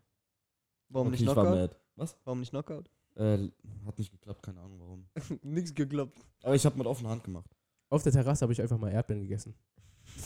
[0.88, 1.54] Warum okay, nicht ich war Knockout?
[1.54, 1.76] mad.
[1.96, 2.16] Was?
[2.24, 2.90] Warum nicht Knockout?
[3.16, 3.50] Äh,
[3.86, 5.06] hat nicht geklappt, keine Ahnung warum.
[5.42, 6.16] Nix geklappt.
[6.42, 7.50] Aber ich habe mit offener Hand gemacht.
[7.88, 9.54] Auf der Terrasse habe ich einfach mal Erdbeeren gegessen.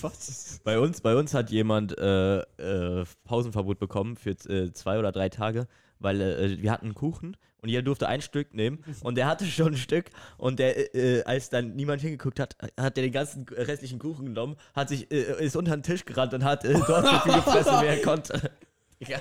[0.00, 0.60] Was?
[0.64, 5.28] Bei uns, bei uns hat jemand äh, äh, Pausenverbot bekommen für äh, zwei oder drei
[5.28, 5.66] Tage,
[6.04, 9.46] weil äh, wir hatten einen Kuchen und jeder durfte ein Stück nehmen und der hatte
[9.46, 13.46] schon ein Stück und der, äh, als dann niemand hingeguckt hat, hat der den ganzen
[13.48, 17.06] restlichen Kuchen genommen, hat sich, äh, ist unter den Tisch gerannt und hat äh, dort
[17.06, 18.50] so viel gefressen, wie er konnte.
[19.00, 19.18] Ja,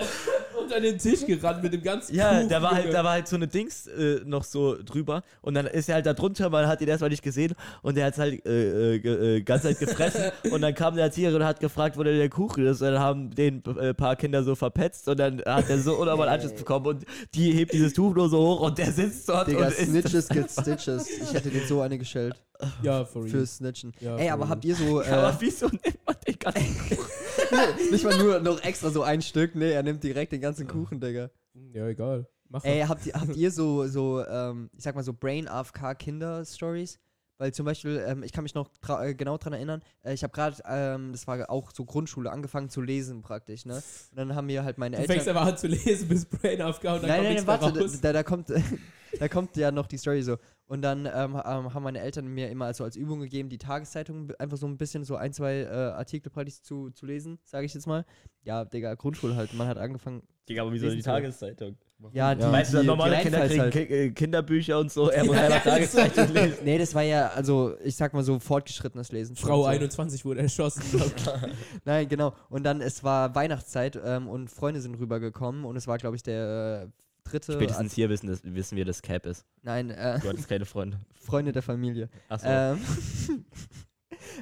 [0.71, 3.27] An den Tisch gerannt mit dem ganzen ja Kuchen, da, war halt, da war halt
[3.27, 6.67] so eine Dings äh, noch so drüber und dann ist er halt da drunter, man
[6.67, 10.31] hat ihn erstmal nicht gesehen und der hat halt äh, äh, äh, ganz halt gefressen
[10.51, 12.99] und dann kam der Erzieherin und hat gefragt, wo denn der Kuchen ist und dann
[12.99, 16.85] haben den äh, paar Kinder so verpetzt und dann hat er so unnormal Anschluss bekommen
[16.85, 20.29] und die hebt dieses Tuch nur so hoch und der sitzt dort Digga, und Snitches
[20.29, 21.09] get Stitches.
[21.09, 22.35] Ich hätte den so eine geschellt.
[22.81, 23.31] Ja, for real.
[23.31, 23.91] Für Snitchen.
[23.99, 24.49] Ja, Ey, for aber real.
[24.51, 25.01] habt ihr so.
[25.03, 27.91] Äh, Aber wieso nimmt man den ganzen Kuchen?
[27.91, 29.55] nicht mal nur noch extra so ein Stück.
[29.55, 31.29] Nee, er nimmt direkt den ganzen Kuchen, Digga.
[31.73, 32.27] Ja, egal.
[32.49, 35.95] Mach Ey, habt ihr, habt ihr so, so ähm, ich sag mal so Brain AFK
[35.97, 36.99] Kinder Stories?
[37.39, 40.23] Weil zum Beispiel, ähm, ich kann mich noch tra äh, genau dran erinnern, äh, ich
[40.23, 43.75] habe gerade, ähm, das war auch so Grundschule, angefangen zu lesen praktisch, ne?
[44.11, 45.15] Und dann haben mir halt meine Du Eltern.
[45.15, 47.99] fängst einfach an zu lesen bis Brain aufgehauen, dann nein, kommt nein, nein, warte, raus.
[48.01, 48.49] da, da kommt,
[49.19, 50.37] da kommt ja noch die Story so.
[50.65, 54.31] Und dann ähm, ähm, haben meine Eltern mir immer also als Übung gegeben, die Tageszeitung
[54.39, 57.73] einfach so ein bisschen so ein, zwei äh, Artikel praktisch zu, zu lesen, sage ich
[57.73, 58.05] jetzt mal.
[58.43, 59.53] Ja, Digga, Grundschule halt.
[59.53, 60.23] Man hat angefangen.
[60.47, 61.77] Digga, aber wieso die Tageszeitung?
[62.11, 63.75] Ja, die, weißt du, die, normale die Kinder kriegen halt.
[63.75, 66.57] Äh, Kinderbücher und so, er muss einfach Tageszeitung lesen.
[66.63, 69.35] Nee, das war ja, also ich sag mal so fortgeschrittenes Lesen.
[69.35, 69.67] Frau so.
[69.67, 70.83] 21 wurde erschossen.
[71.85, 72.33] Nein, genau.
[72.49, 76.23] Und dann, es war Weihnachtszeit ähm, und Freunde sind rübergekommen und es war, glaube ich,
[76.23, 77.53] der äh, dritte.
[77.53, 79.45] Spätestens hier wissen, das, wissen wir, dass Cap ist.
[79.61, 80.99] Nein, äh, Du hattest keine Freunde.
[81.15, 82.09] Freunde der Familie.
[82.29, 82.47] Achso.
[82.47, 82.81] Ähm,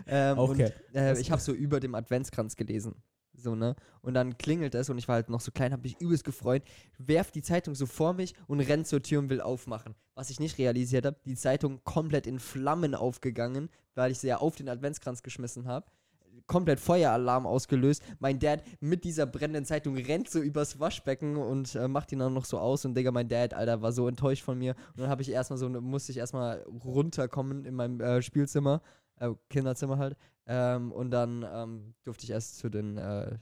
[0.08, 0.60] ähm, Auch und,
[0.94, 2.96] äh, ich habe so über dem Adventskranz gelesen.
[3.34, 3.76] So, ne?
[4.02, 6.64] Und dann klingelt es und ich war halt noch so klein, habe mich übelst gefreut,
[6.98, 9.96] werf die Zeitung so vor mich und rennt zur Tür und will aufmachen.
[10.14, 14.38] Was ich nicht realisiert habe, die Zeitung komplett in Flammen aufgegangen, weil ich sie ja
[14.38, 15.88] auf den Adventskranz geschmissen habe.
[16.48, 18.04] Komplett Feueralarm ausgelöst.
[18.20, 22.34] Mein Dad mit dieser brennenden Zeitung rennt so übers Waschbecken und äh, macht ihn dann
[22.34, 22.86] noch so aus.
[22.86, 24.76] Und Digga, mein Dad, Alter, war so enttäuscht von mir.
[24.94, 28.82] Und dann habe ich erstmal so, musste ich erstmal runterkommen in meinem äh, Spielzimmer,
[29.20, 30.18] äh, Kinderzimmer halt.
[30.48, 32.98] Ähm, und dann ähm, durfte ich erst zu den.
[32.98, 33.38] Äh,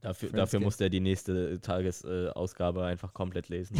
[0.00, 3.76] Dafür, Friends dafür musste er die nächste Tagesausgabe äh, einfach komplett lesen.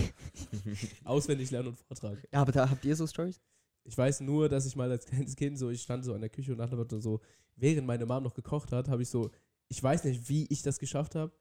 [1.05, 2.21] Auswendig lernen und vortragen.
[2.33, 3.41] ja, aber da habt ihr so Stories?
[3.89, 6.29] Ich weiß nur, dass ich mal als kleines Kind so, ich stand so an der
[6.29, 7.21] Küche und dachte so,
[7.57, 9.31] während meine Mom noch gekocht hat, habe ich so,
[9.69, 11.33] ich weiß nicht, wie ich das geschafft habe,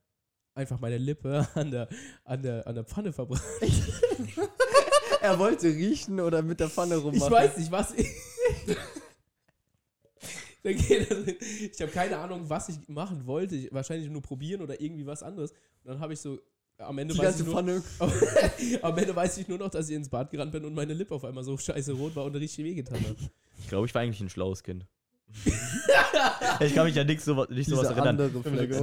[0.55, 1.89] einfach meine Lippe an der,
[2.23, 3.43] an der, an der Pfanne verbrannt.
[5.21, 7.27] er wollte riechen oder mit der Pfanne rummachen.
[7.27, 8.07] Ich weiß nicht, was ich.
[10.63, 13.55] Ich habe keine Ahnung, was ich machen wollte.
[13.55, 15.51] Ich, wahrscheinlich nur probieren oder irgendwie was anderes.
[15.51, 16.39] Und dann habe ich so.
[16.79, 17.83] Am Ende, Die weiß ganze ich nur, Pfanne.
[18.83, 21.15] am Ende weiß ich nur noch, dass ich ins Bad gerannt bin und meine Lippe
[21.15, 23.15] auf einmal so scheiße rot war und richtig wehgetan hat.
[23.59, 24.85] Ich glaube, ich war eigentlich ein schlaues Kind.
[26.61, 28.31] ich kann mich ja nicht, so, nicht sowas erinnern.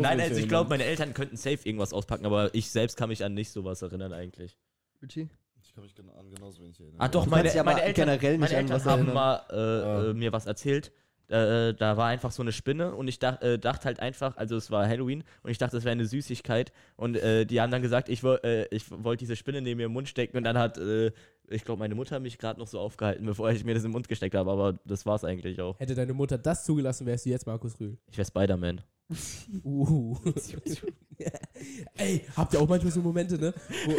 [0.00, 3.24] Nein, also ich glaube, meine Eltern könnten safe irgendwas auspacken, aber ich selbst kann mich
[3.24, 4.58] an nicht sowas erinnern eigentlich.
[5.00, 5.28] Gucci?
[5.62, 6.96] Ich kann mich genau, an genauso wenig erinnern.
[7.00, 9.56] Ah doch, Du meine, meine Eltern, generell nicht meine an Eltern was haben mal äh,
[9.56, 10.10] Ja.
[10.10, 10.92] äh, mir was erzählt.
[11.28, 14.56] Äh, da war einfach so eine Spinne und ich dach, äh, dachte halt einfach, also
[14.56, 17.80] es war Halloween und ich dachte, das wäre eine Süßigkeit und äh, die haben dann
[17.80, 20.76] gesagt, ich, äh, ich wollte diese Spinne neben mir im Mund stecken und dann hat,
[20.76, 21.12] äh,
[21.48, 24.06] ich glaube, meine Mutter mich gerade noch so aufgehalten, bevor ich mir das im Mund
[24.06, 25.80] gesteckt habe, aber das war's eigentlich auch.
[25.80, 27.96] Hätte deine Mutter das zugelassen, wärst du jetzt Markus Rühl.
[28.10, 28.82] Ich wäre Spider-Man.
[29.64, 30.16] Uh.
[31.96, 33.52] Ey, habt ihr auch manchmal so Momente, ne?
[33.86, 33.92] Wo,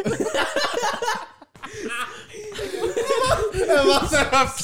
[3.68, 4.58] Er macht einfach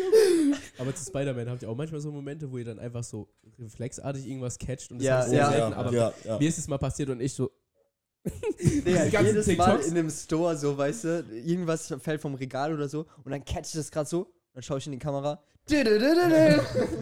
[0.78, 3.28] aber zu Spider-Man habt ihr auch manchmal so Momente, wo ihr dann einfach so
[3.58, 6.38] reflexartig irgendwas catcht und das Ja, ist sehr ja, selten, ja, aber ja, ja.
[6.38, 7.50] mir ist es mal passiert und ich so,
[8.60, 9.86] Digga, ganzen jedes Mal TikToks.
[9.88, 13.66] in dem Store so, weißt du, irgendwas fällt vom Regal oder so und dann catch
[13.68, 15.42] ich das gerade so, dann schaue ich in die Kamera.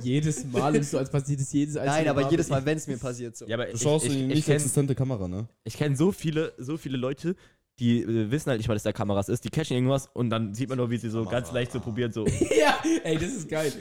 [0.02, 2.30] Jedes Mal ist so, als passiert es jedes einzelne Nein, aber Mal.
[2.30, 3.46] jedes Mal, wenn es mir passiert so.
[3.46, 5.48] Ja, aber Du ich, schaust ich, in die ich, nicht ich kenne existente Kamera, ne?
[5.64, 7.36] ich kenn so viele, so viele Leute,
[7.78, 10.54] die äh, wissen halt nicht mal, dass da Kameras ist, die catchen irgendwas und dann
[10.54, 11.54] sieht man nur, wie sie so ganz Kamera.
[11.54, 12.26] leicht so probieren, so.
[12.58, 13.72] ja, ey, das ist geil.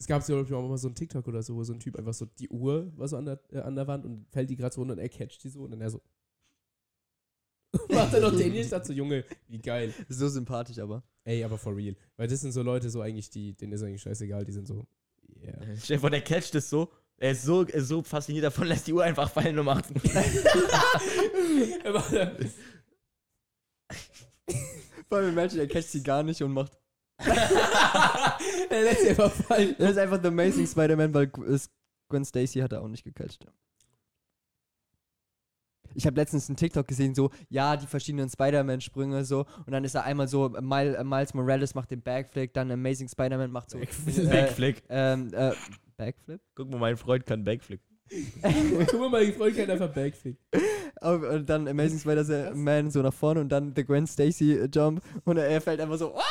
[0.00, 2.14] Es gab ich, auch mal so ein TikTok oder so, wo so ein Typ einfach
[2.14, 4.74] so die Uhr war so an der, äh, an der Wand und fällt die gerade
[4.74, 6.00] so runter und er catcht die so und dann er so.
[7.90, 9.92] Macht er noch den hier, dachte so, Junge, wie geil.
[10.08, 11.02] So sympathisch aber.
[11.24, 11.96] Ey, aber for real.
[12.16, 14.86] Weil das sind so Leute, so eigentlich, die, denen ist eigentlich scheißegal, die sind so,
[15.42, 15.58] yeah.
[15.82, 16.90] Stell vor, der catcht es so.
[17.20, 19.86] Er ist so, er ist so fasziniert davon, lässt die Uhr einfach fallen und macht.
[25.08, 26.78] Vor allem Imagine, er catcht sie gar nicht und macht.
[27.18, 29.74] er lässt sie einfach fallen.
[29.78, 33.46] Das ist einfach The Amazing Spider-Man, weil Gwen Stacy hat er auch nicht gecatcht.
[35.94, 39.94] Ich habe letztens einen TikTok gesehen, so, ja, die verschiedenen Spider-Man-Sprünge, so, und dann ist
[39.94, 43.70] er einmal so, äh, Mil äh, Miles Morales macht den Backflip, dann Amazing Spider-Man macht
[43.70, 43.78] so.
[43.78, 43.86] Äh,
[44.26, 44.82] Backflip.
[44.90, 45.52] ähm, äh,
[45.96, 46.40] Backflip?
[46.54, 47.80] Guck mal, mein Freund kann Backflip.
[48.90, 50.36] Guck mal, mein Freund kann einfach Backflip.
[51.00, 55.02] Auf- Und dann Amazing Spider-Man so nach vorne und dann The Gwen Stacy äh, Jump
[55.24, 56.14] und er, fällt einfach so.
[56.16, 56.22] "Ah!"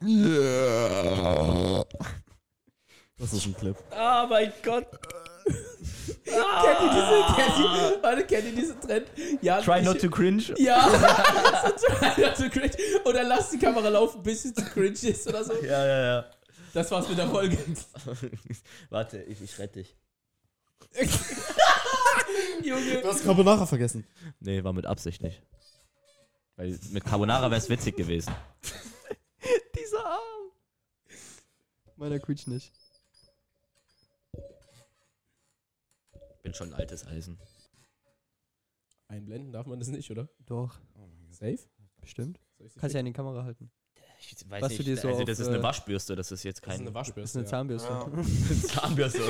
[3.18, 3.76] Das ist ein Clip.
[3.92, 4.86] Oh mein Gott.
[6.24, 9.06] Kennt ihr diese, kennt ihr, warte, kennt ihr diesen Trend?
[9.42, 10.42] Ja, Try ich- not to cringe.
[10.56, 10.88] Ja,
[11.76, 12.72] so try not to cringe.
[13.04, 15.52] Oder lass die Kamera laufen, bis sie zu cringe ist oder so.
[15.62, 16.24] Ja, ja, ja.
[16.72, 17.58] Das war's mit der Folge.
[18.90, 19.96] Warte, ich, ich rette dich.
[22.64, 23.02] Junge.
[23.02, 24.06] Du hast Carbonara vergessen.
[24.40, 25.42] Nee, war mit Absicht nicht.
[26.56, 28.34] Weil mit Carbonara wäre es witzig gewesen.
[29.78, 30.50] Dieser Arm.
[31.96, 32.72] Meiner quietscht nicht.
[36.42, 37.38] Bin schon ein altes Eisen.
[39.08, 40.28] Einblenden darf man das nicht, oder?
[40.46, 40.80] Doch,
[41.30, 41.58] Safe?
[42.00, 42.40] bestimmt.
[42.58, 43.70] Soll ich sie Kannst ja in die Kamera halten.
[44.24, 46.30] Ich weiß Was du nicht, dir so also auf, das ist äh, eine Waschbürste, das
[46.30, 47.38] ist jetzt Das ist eine kein Das ist Waschbürste.
[47.40, 47.88] eine Zahnbürste.
[48.68, 49.20] Zahnbürste.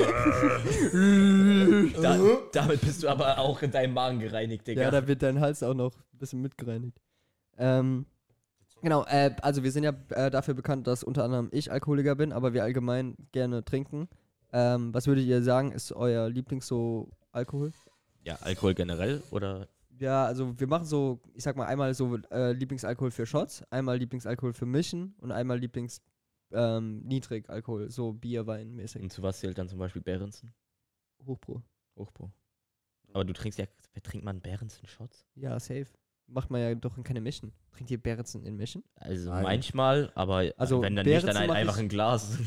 [2.01, 2.19] da,
[2.51, 4.81] damit bist du aber auch in deinem Magen gereinigt, Digga.
[4.83, 6.97] Ja, da wird dein Hals auch noch ein bisschen mitgereinigt.
[7.57, 8.05] Ähm,
[8.81, 12.31] genau, äh, also wir sind ja äh, dafür bekannt, dass unter anderem ich Alkoholiker bin,
[12.31, 14.07] aber wir allgemein gerne trinken.
[14.51, 17.71] Ähm, was würdet ihr sagen, ist euer Lieblings so Alkohol?
[18.25, 19.67] ja, Alkohol generell oder
[20.03, 23.97] Ja, also wir machen so, ich sag mal, einmal so äh, Lieblingsalkohol für Shots, einmal
[23.97, 26.01] Lieblingsalkohol für Mischen und einmal Lieblings
[26.51, 29.01] ähm, Niedrigalkohol, so Bier, Wein mäßig.
[29.01, 30.53] und zu was zählt dann zum Beispiel Behrensen?
[31.25, 31.63] Hochpro.
[31.95, 32.33] Hochpro.
[33.13, 35.25] Aber du trinkst ja, wer trinkt man Behrensen-Shots?
[35.35, 35.87] Ja, safe.
[36.27, 37.53] Macht man ja doch in keine Mischen.
[37.71, 38.83] Trinkt ihr Beretzen in Mischen?
[38.95, 39.43] Also Nein.
[39.43, 42.37] manchmal, aber Also wenn dann nicht, dann Behrensen ein, mach einfach ein Glas.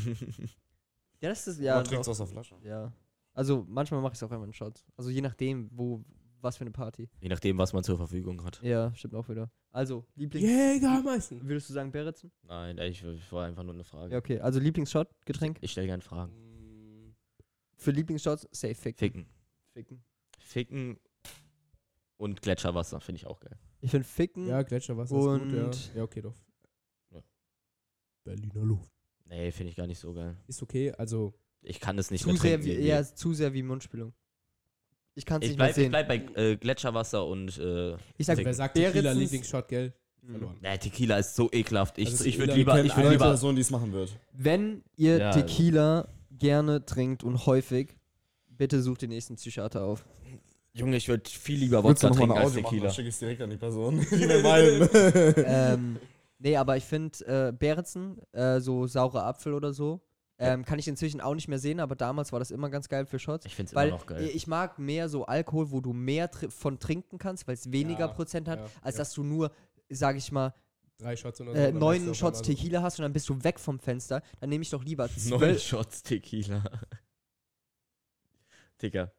[1.22, 1.76] Ja, das ist Ja.
[1.76, 2.10] Man trinkt doch.
[2.10, 2.56] aus der Flasche.
[2.62, 2.92] Ja.
[3.32, 4.84] Also manchmal mache ich es auch einmal in Shots.
[4.98, 6.04] Also je nachdem, wo,
[6.46, 7.08] was für eine Party.
[7.20, 8.62] Je nachdem, was man zur Verfügung hat.
[8.62, 9.50] Ja, stimmt auch wieder.
[9.70, 10.46] Also, Lieblings.
[10.48, 11.36] Jägermeister.
[11.42, 12.32] Würdest du sagen Beretzen?
[12.42, 14.12] Nein, ich, ich war einfach nur eine Frage.
[14.12, 14.40] Ja, okay.
[14.40, 15.58] Also Lieblingsshot, Getränk.
[15.60, 16.32] Ich stelle gerne Fragen.
[17.76, 18.98] Für Lieblingsshots, safe ficken.
[18.98, 19.26] Ficken.
[19.74, 20.04] Ficken.
[20.38, 20.98] Ficken
[22.16, 23.58] und Gletscherwasser finde ich auch geil.
[23.80, 24.46] Ich finde Ficken.
[24.48, 25.64] Ja, Gletscherwasser ist gut, ja.
[25.66, 26.34] Und- Ja, okay, doch.
[27.10, 27.22] Ja.
[28.24, 28.90] Berliner Luft.
[29.26, 30.36] Nee, finde ich gar nicht so geil.
[30.46, 32.64] Ist okay, also Ich kann es nicht zu mehr sehr trinken.
[32.66, 32.88] wie, irgendwie.
[32.88, 34.14] ja, zu sehr wie Mundspülung.
[35.18, 35.90] Ich kann es ich nicht mehr bleib, ich sehen.
[35.90, 39.92] bleib bei äh, Gletscherwasser und äh, Ich sag, wer sagt Tequila Lieblingsshot, gell?
[40.22, 40.30] Mhm.
[40.30, 40.56] Verloren.
[40.62, 41.98] nee, Tequila ist so ekelhaft.
[41.98, 43.92] Ich, Also ich würde lieber, Ich ich kenne würd eine lieber, Person, die es machen
[43.92, 44.10] wird.
[44.32, 45.30] wenn ihr Ja.
[45.32, 47.96] Tequila gerne trinkt und häufig,
[48.48, 50.04] bitte sucht den nächsten Psychiater auf.
[50.74, 52.82] Junge, ich würde viel lieber Wodka trinken als machen, Tequila.
[52.84, 54.06] dann schicke ich es direkt an die Person,
[55.36, 55.96] ähm,
[56.38, 60.00] nee, aber ich finde äh, Beretzen, äh, so saure Apfel oder so,
[60.38, 63.06] ähm, kann ich inzwischen auch nicht mehr sehen, aber damals war das immer ganz geil
[63.06, 63.46] für Shots.
[63.46, 64.30] Ich finde es immer noch geil.
[64.34, 68.00] ich mag mehr so Alkohol, wo du mehr tr von trinken kannst, weil es weniger
[68.00, 69.00] Ja, Prozent hat, ja, als ja.
[69.00, 69.50] dass du nur,
[69.88, 70.54] sag ich mal,
[70.98, 71.58] Drei Shots oder so.
[71.58, 74.22] äh, neun Shots Tequila hast und dann bist du weg vom Fenster.
[74.40, 75.62] Dann nehme ich doch lieber Neun zwölf.
[75.62, 76.64] Shots Tequila.
[78.82, 79.12] Digga,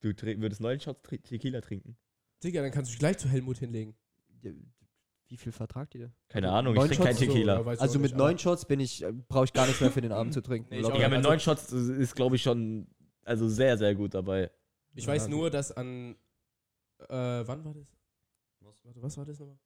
[0.00, 1.96] du tri- würdest neun Shots Tri- Tequila trinken?
[2.42, 3.94] Digga, dann kannst du dich gleich zu Helmut hinlegen.
[5.30, 6.12] Wie viel vertragt ihr?
[6.28, 7.54] Keine Ahnung, ich trinke kein Shots So, Tequila.
[7.60, 9.80] ja, weiß ich Also mit nicht, neun Shots bin ich, äh, brauche ich gar nichts
[9.80, 10.68] mehr für den Abend zu trinken.
[10.70, 12.88] Nee, ich Digga, mit also- neun Shots ist, glaube ich, schon
[13.24, 14.50] also sehr, sehr gut dabei.
[14.94, 16.16] Ich weiß Ja, nur, dass an.
[16.98, 17.06] Äh,
[17.46, 17.86] wann war das?
[18.82, 19.58] Warte, was war das nochmal?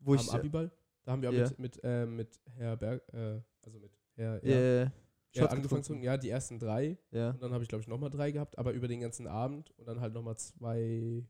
[0.00, 0.70] Wo ich, Am Abiball?
[1.04, 1.44] Da haben wir auch Ja.
[1.48, 4.42] mit, mit, äh, mit Herr Berg, äh, also mit Herr.
[4.42, 4.90] äh, Ja, äh,
[5.34, 6.96] ja, angefangen zu, ja, die ersten drei.
[7.10, 7.30] Ja.
[7.30, 9.86] Und dann habe ich, glaube ich, nochmal drei gehabt, aber über den ganzen Abend und
[9.86, 11.22] dann halt nochmal zwei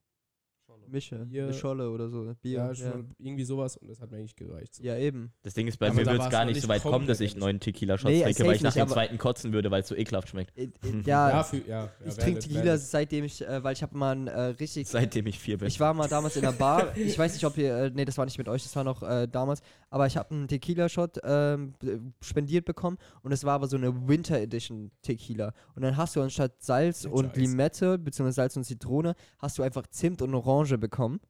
[0.91, 1.45] Mische, Bier.
[1.45, 2.35] eine Scholle oder so.
[2.43, 2.59] Bier.
[2.59, 4.75] Ja, Ja, irgendwie sowas und das hat mir eigentlich gereicht.
[4.75, 4.83] So.
[4.83, 5.33] ja eben.
[5.43, 7.37] Das Ding ist, bei Aber mir wird es gar nicht so weit kommen, dass ich
[7.37, 9.95] neuen Tequila-Shots Nee, trinke, weil ich nach nicht, dem zweiten kotzen würde, weil es so
[9.95, 10.57] ekelhaft schmeckt.
[10.57, 10.71] Äh, äh,
[11.05, 14.17] ja, Ja, für, ja, ja ich trinke Tequila seitdem ich, äh, weil ich habe mal
[14.17, 15.69] ein äh, richtig Seitdem ich vier bin.
[15.69, 16.89] Ich war mal damals in der Bar.
[17.01, 17.75] Ich weiß nicht, ob ihr.
[17.75, 19.63] Äh, nee, das war nicht mit euch, das war noch äh, damals.
[19.89, 21.75] Aber ich habe einen Tequila-Shot ähm,
[22.21, 25.53] spendiert bekommen und es war aber so eine Winter Edition Tequila.
[25.75, 27.37] Und dann hast du anstatt Salz Winter und Eis.
[27.37, 31.21] Limette, beziehungsweise Salz und Zitrone, hast du einfach Zimt und Orange bekommen.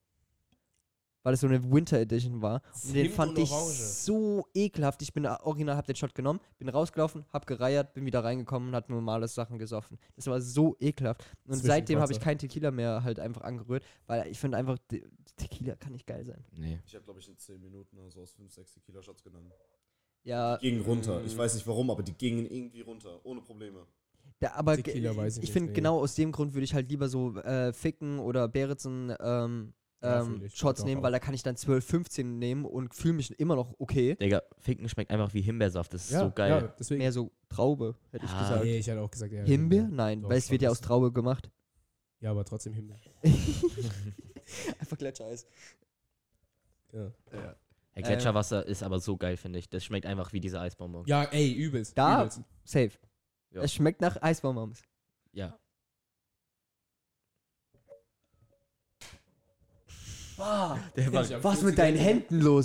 [1.22, 2.62] Weil es so eine Winter Edition war.
[2.82, 3.74] Und den fand und ich Orange.
[3.74, 5.02] so ekelhaft.
[5.02, 8.74] Ich bin original, hab den Shot genommen, bin rausgelaufen, hab gereiert, bin wieder reingekommen und
[8.74, 9.98] hat normale Sachen gesoffen.
[10.16, 11.22] Das war so ekelhaft.
[11.46, 14.78] Und seitdem habe ich keinen Tequila mehr halt einfach angerührt, weil ich finde einfach,
[15.36, 16.42] Tequila kann nicht geil sein.
[16.56, 16.80] nee.
[16.86, 19.52] Ich habe, glaube ich, in 10 Minuten oder so aus 5, 6 Tequila-Shots genommen.
[20.22, 21.20] Ja, Die gingen runter.
[21.20, 21.26] Mm.
[21.26, 23.20] Ich weiß nicht warum, aber die gingen irgendwie runter.
[23.24, 23.86] Ohne Probleme.
[24.40, 27.72] Da, aber weiß ich finde genau aus dem Grund würde ich halt lieber so äh,
[27.72, 30.48] Ficken oder Beretzen ähm, Ja, ähm.
[30.48, 31.04] Shots nehmen, auch.
[31.04, 34.16] weil da kann ich dann 12, 15 nehmen und fühle mich immer noch okay.
[34.16, 35.92] Digga, Finken schmeckt einfach wie Himbeersaft.
[35.92, 36.50] Das ist ja, so geil.
[36.50, 36.98] Ja, deswegen.
[36.98, 38.64] Mehr so Traube, hätte ich Ah, gesagt.
[38.64, 39.42] Nee, ich hätte auch gesagt, ja.
[39.44, 39.88] Himbeer?
[39.90, 40.80] Nein, Doch, weil es wird ja aus.
[40.80, 41.50] Traube gemacht.
[42.20, 42.98] Ja, aber trotzdem Himbeer.
[44.78, 45.46] Einfach Gletschereis.
[46.92, 47.12] Ja.
[47.92, 49.68] Hey, Gletscherwasser ist aber so geil, finde ich.
[49.68, 51.06] Das schmeckt einfach wie diese Eisbonbon.
[51.06, 51.96] ja, ey, übelst.
[51.98, 52.40] Da- übelst.
[52.64, 52.90] Safe.
[53.50, 53.62] Ja.
[53.62, 54.82] Es schmeckt nach Eisbonbons.
[55.32, 55.58] Ja.
[60.96, 61.98] Der war, hab Was mit deinen.
[61.98, 62.64] Händen los?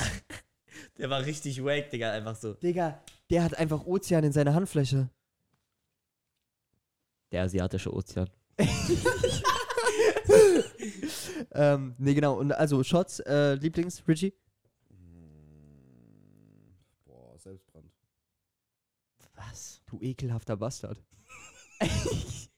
[0.97, 2.11] der war richtig wack, Digga.
[2.11, 2.53] Einfach so.
[2.53, 5.09] Digga, der hat einfach Ozean in seiner Handfläche.
[7.31, 8.29] Der asiatische Ozean.
[11.51, 12.37] ähm, nee, genau.
[12.39, 14.33] Und also Shots, äh, Lieblings, Richie?
[14.89, 17.91] Mm, Boah, Selbstbrand.
[19.33, 19.81] Was?
[19.97, 21.01] Du ekelhafter Bastard.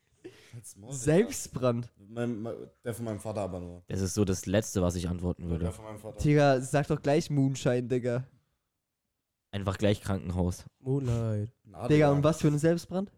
[0.89, 1.91] Selbstbrand.
[1.97, 3.83] Mein, mein, der von meinem Vater aber nur.
[3.87, 5.71] Das ist so das Letzte, was ich antworten Der würde.
[5.71, 6.17] von meinem Vater.
[6.21, 8.25] Digga, sag doch gleich Moonshine, Digga.
[9.51, 10.65] Einfach gleich Krankenhaus.
[10.79, 11.53] Moonlight.
[11.63, 13.11] Na, Digga, und was für ein Selbstbrand?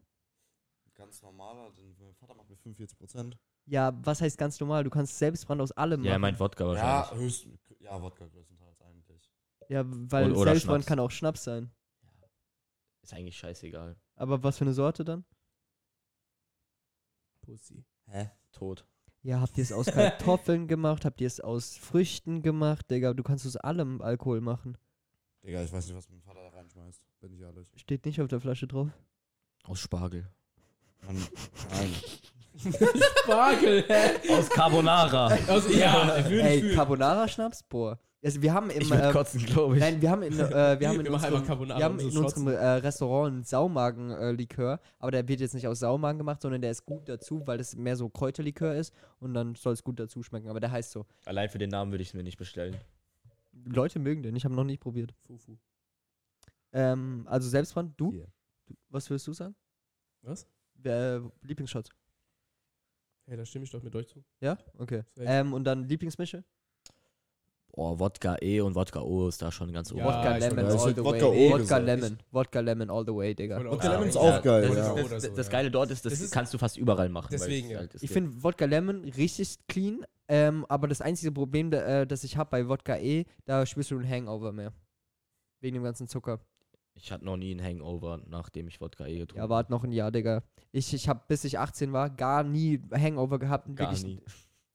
[0.95, 3.33] Ganz normaler, denn mein Vater macht mir 45%.
[3.65, 4.83] Ja, was heißt ganz normal?
[4.83, 6.21] Du kannst Selbstbrand aus allem Ja, er machen.
[6.33, 7.25] meint Wodka Ja, wahrscheinlich.
[7.25, 7.47] höchst,
[7.79, 9.31] ja, Wodka größtenteils eigentlich.
[9.69, 10.85] Ja, weil Und- Selbstbrand Schnaps.
[10.87, 11.71] kann auch Schnaps sein.
[13.01, 13.95] Ist eigentlich scheißegal.
[14.19, 15.23] Aber was für eine Sorte dann?
[17.41, 17.85] Pussy.
[18.07, 18.29] Hä?
[18.51, 18.85] Tot.
[19.21, 21.05] Ja, habt ihr es aus Kartoffeln gemacht?
[21.05, 22.91] Habt ihr es aus Früchten gemacht?
[22.91, 24.77] Digga, du kannst aus allem Alkohol machen.
[25.43, 27.71] Digga, ich weiß nicht, was mein Vater da reinschmeißt, bin ich ehrlich.
[27.77, 28.89] Steht nicht auf der Flasche drauf.
[29.63, 30.29] Aus Spargel.
[31.05, 31.15] Mann,
[31.71, 31.93] nein.
[32.59, 34.33] Spargel, hä?
[34.33, 35.27] Aus Carbonara.
[35.47, 36.75] Also, ja, würde ich Ey, fühlen.
[36.75, 37.63] Carbonara-Schnaps?
[37.63, 37.99] Boah.
[38.21, 39.79] Also wir haben im, Ich würde äh, kotzen, glaube ich.
[39.79, 42.11] Nein, wir haben in, äh, wir haben in Wir machen unserem, Carbonara wir haben und
[42.11, 46.41] so in unserem äh, Restaurant einen Saumagen-Likör, aber der wird jetzt nicht aus Saumagen gemacht,
[46.41, 49.83] sondern der ist gut dazu, weil das mehr so Kräuterlikör ist und dann soll es
[49.83, 51.05] gut dazu schmecken, aber der heißt so.
[51.25, 52.75] Allein für den Namen würde ich es mir nicht bestellen.
[53.53, 55.13] Leute mögen den, ich habe noch nicht probiert.
[55.25, 55.57] Fufu.
[56.73, 58.11] Ähm, also Selbstbrand, du?
[58.11, 58.27] Hier.
[58.67, 58.73] du?
[58.89, 59.55] Was würdest du sagen?
[60.23, 60.45] Was?
[60.73, 61.89] Wer, Lieblingsshot?
[63.29, 64.23] Hey, da stimme ich doch mit euch zu.
[64.41, 64.57] Ja?
[64.79, 65.03] Okay.
[65.17, 66.43] Ähm, und dann Lieblingsmische?
[67.71, 69.99] Boah, Wodka E und Wodka O ist da schon ganz oben.
[69.99, 71.45] Ja, Wodka ich Lemon Ja, all the Wodka way.
[71.47, 71.85] O Wodka gesagt.
[71.85, 72.17] Lemon.
[72.31, 73.63] Wodka Lemon all the way, Digga.
[73.63, 74.93] Wodka auch Lemon ist auch geil, Das, ja.
[74.95, 75.51] ist, das, das, das ja.
[75.51, 77.27] Geile dort ist, das, Das ist- kannst du fast überall machen.
[77.31, 77.77] Deswegen, es ja.
[77.79, 82.07] halt ist Ich finde Wodka Lemon richtig clean, ähm, aber das einzige Problem, da- äh,
[82.07, 84.73] das ich habe bei Wodka E, da spürst du einen Hangover mehr.
[85.61, 86.39] Wegen dem ganzen Zucker.
[86.95, 89.91] Ich hatte noch nie einen Hangover, nachdem ich Wodka E getrunken Ja, wart noch ein
[89.91, 90.43] Jahr, Digga.
[90.71, 93.73] Ich, ich habe, bis ich 18 war, gar nie Hangover gehabt.
[93.75, 94.21] Gar wirklich, nie.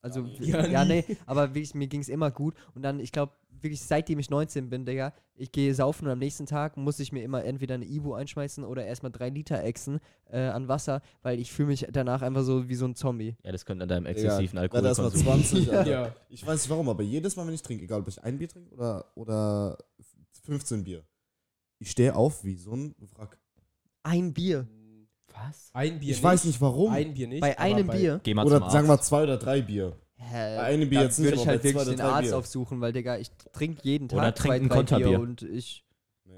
[0.01, 0.73] Also, Gar nie.
[0.73, 2.55] ja, nee, aber wirklich, mir ging es immer gut.
[2.75, 3.33] Und dann, ich glaube,
[3.65, 7.11] wirklich seitdem ich 19 bin, Digga, ich gehe saufen und am nächsten Tag muss ich
[7.11, 10.01] mir immer entweder eine Ibu einschmeißen oder erstmal drei Liter Exen
[10.31, 13.35] äh, an Wasser, weil ich fühle mich danach einfach so wie so ein Zombie.
[13.43, 15.23] Ja, das könnte an deinem exzessiven werd erst mal Alkoholkonsum.
[15.23, 15.91] 20, Alter.
[15.91, 16.15] Ja.
[16.29, 18.49] Ich weiß nicht warum, aber jedes Mal, wenn ich trinke, egal ob ich ein Bier
[18.49, 19.79] trinke oder, oder
[20.45, 21.03] 15 Bier,
[21.79, 23.39] ich stehe auf wie so ein Wrack.
[24.03, 24.67] Ein Bier.
[25.33, 25.71] Was?
[25.73, 26.93] Ein Bier Ich weiß nicht warum.
[26.93, 27.41] Ein Bier nicht.
[27.41, 28.21] Bei aber einem bei- Bier.
[28.23, 29.05] Geh mal Oder zum sagen wir Arzt.
[29.09, 29.97] zwei oder drei Bier.
[30.17, 31.97] Hä, Bei einem Bier dann jetzt nicht, würde ich aber halt bei zwei wirklich oder
[31.97, 32.37] den drei Arzt Bier.
[32.39, 35.07] aufsuchen, weil, Digga, ich trinke jeden Tag Oder zwei, trink ein drei Konterbier.
[35.09, 35.85] Bier und ich,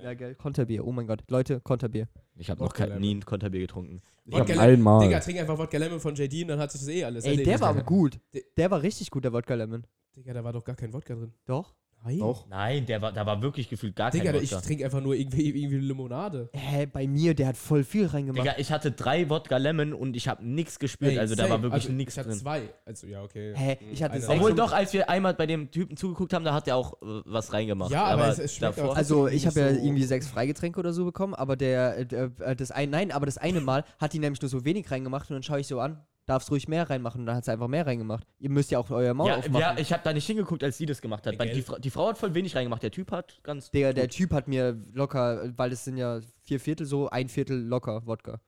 [0.03, 1.22] ja, gell, Konterbier, oh mein Gott.
[1.29, 2.09] Leute, Konterbier.
[2.37, 4.01] Ich habe noch Wodka kein, nie ein Konterbier getrunken.
[4.25, 4.62] Ich Wodka hab Lemon.
[4.62, 5.07] einmal.
[5.07, 7.31] Digga, trink einfach Wodka Lemon von JD und dann hat sich das eh alles Ey,
[7.33, 7.51] erledigt.
[7.51, 8.18] der war aber gut.
[8.33, 9.87] Der- Der war richtig gut, der Wodka Lemon.
[10.16, 11.33] Digga, da war doch gar kein Wodka drin.
[11.44, 11.75] Doch?
[12.07, 12.23] Nein.
[12.23, 12.47] Auch.
[12.49, 14.64] Nein, der war, da war wirklich gefühlt gar Digga, kein ich Wodka.
[14.66, 16.49] trinke einfach nur irgendwie, irgendwie Limonade.
[16.53, 18.42] Hä, bei mir, der hat voll viel reingemacht.
[18.45, 21.12] Digga, ich hatte drei Wodka Lemon und ich habe nichts gespürt.
[21.12, 21.55] Ey, also da same.
[21.55, 22.38] war wirklich also, nichts Ich hatte drin.
[22.38, 22.62] zwei.
[22.85, 23.53] Also, ja, okay.
[23.57, 26.45] Hä, ich hatte eine- sechs Obwohl doch, als wir einmal bei dem Typen zugeguckt haben,
[26.45, 27.90] da hat er auch äh, was reingemacht.
[27.90, 30.79] Ja, aber es- es schmeckt davor, auch- Also ich habe ja so- irgendwie sechs Freigetränke
[30.79, 33.85] oder so bekommen, aber der, äh, der äh, das ein, nein, aber das eine Mal
[33.99, 36.68] hat die nämlich nur so wenig reingemacht und dann schaue ich so an, darfst ruhig
[36.68, 37.20] mehr reinmachen.
[37.22, 38.27] Und dann hat sie einfach mehr reingemacht.
[38.38, 39.60] Ihr müsst ja auch euer Maul Ja, aufmachen.
[39.60, 41.38] ja, ich habe da nicht hingeguckt, als sie das gemacht hat.
[41.38, 41.62] Weil die?
[41.62, 42.83] Fra die Frau hat voll wenig reingemacht.
[42.83, 43.70] Der Typ hat ganz.
[43.70, 47.56] der, der Typ hat mir locker, weil es sind ja vier Viertel so, ein Viertel
[47.66, 48.40] locker Wodka.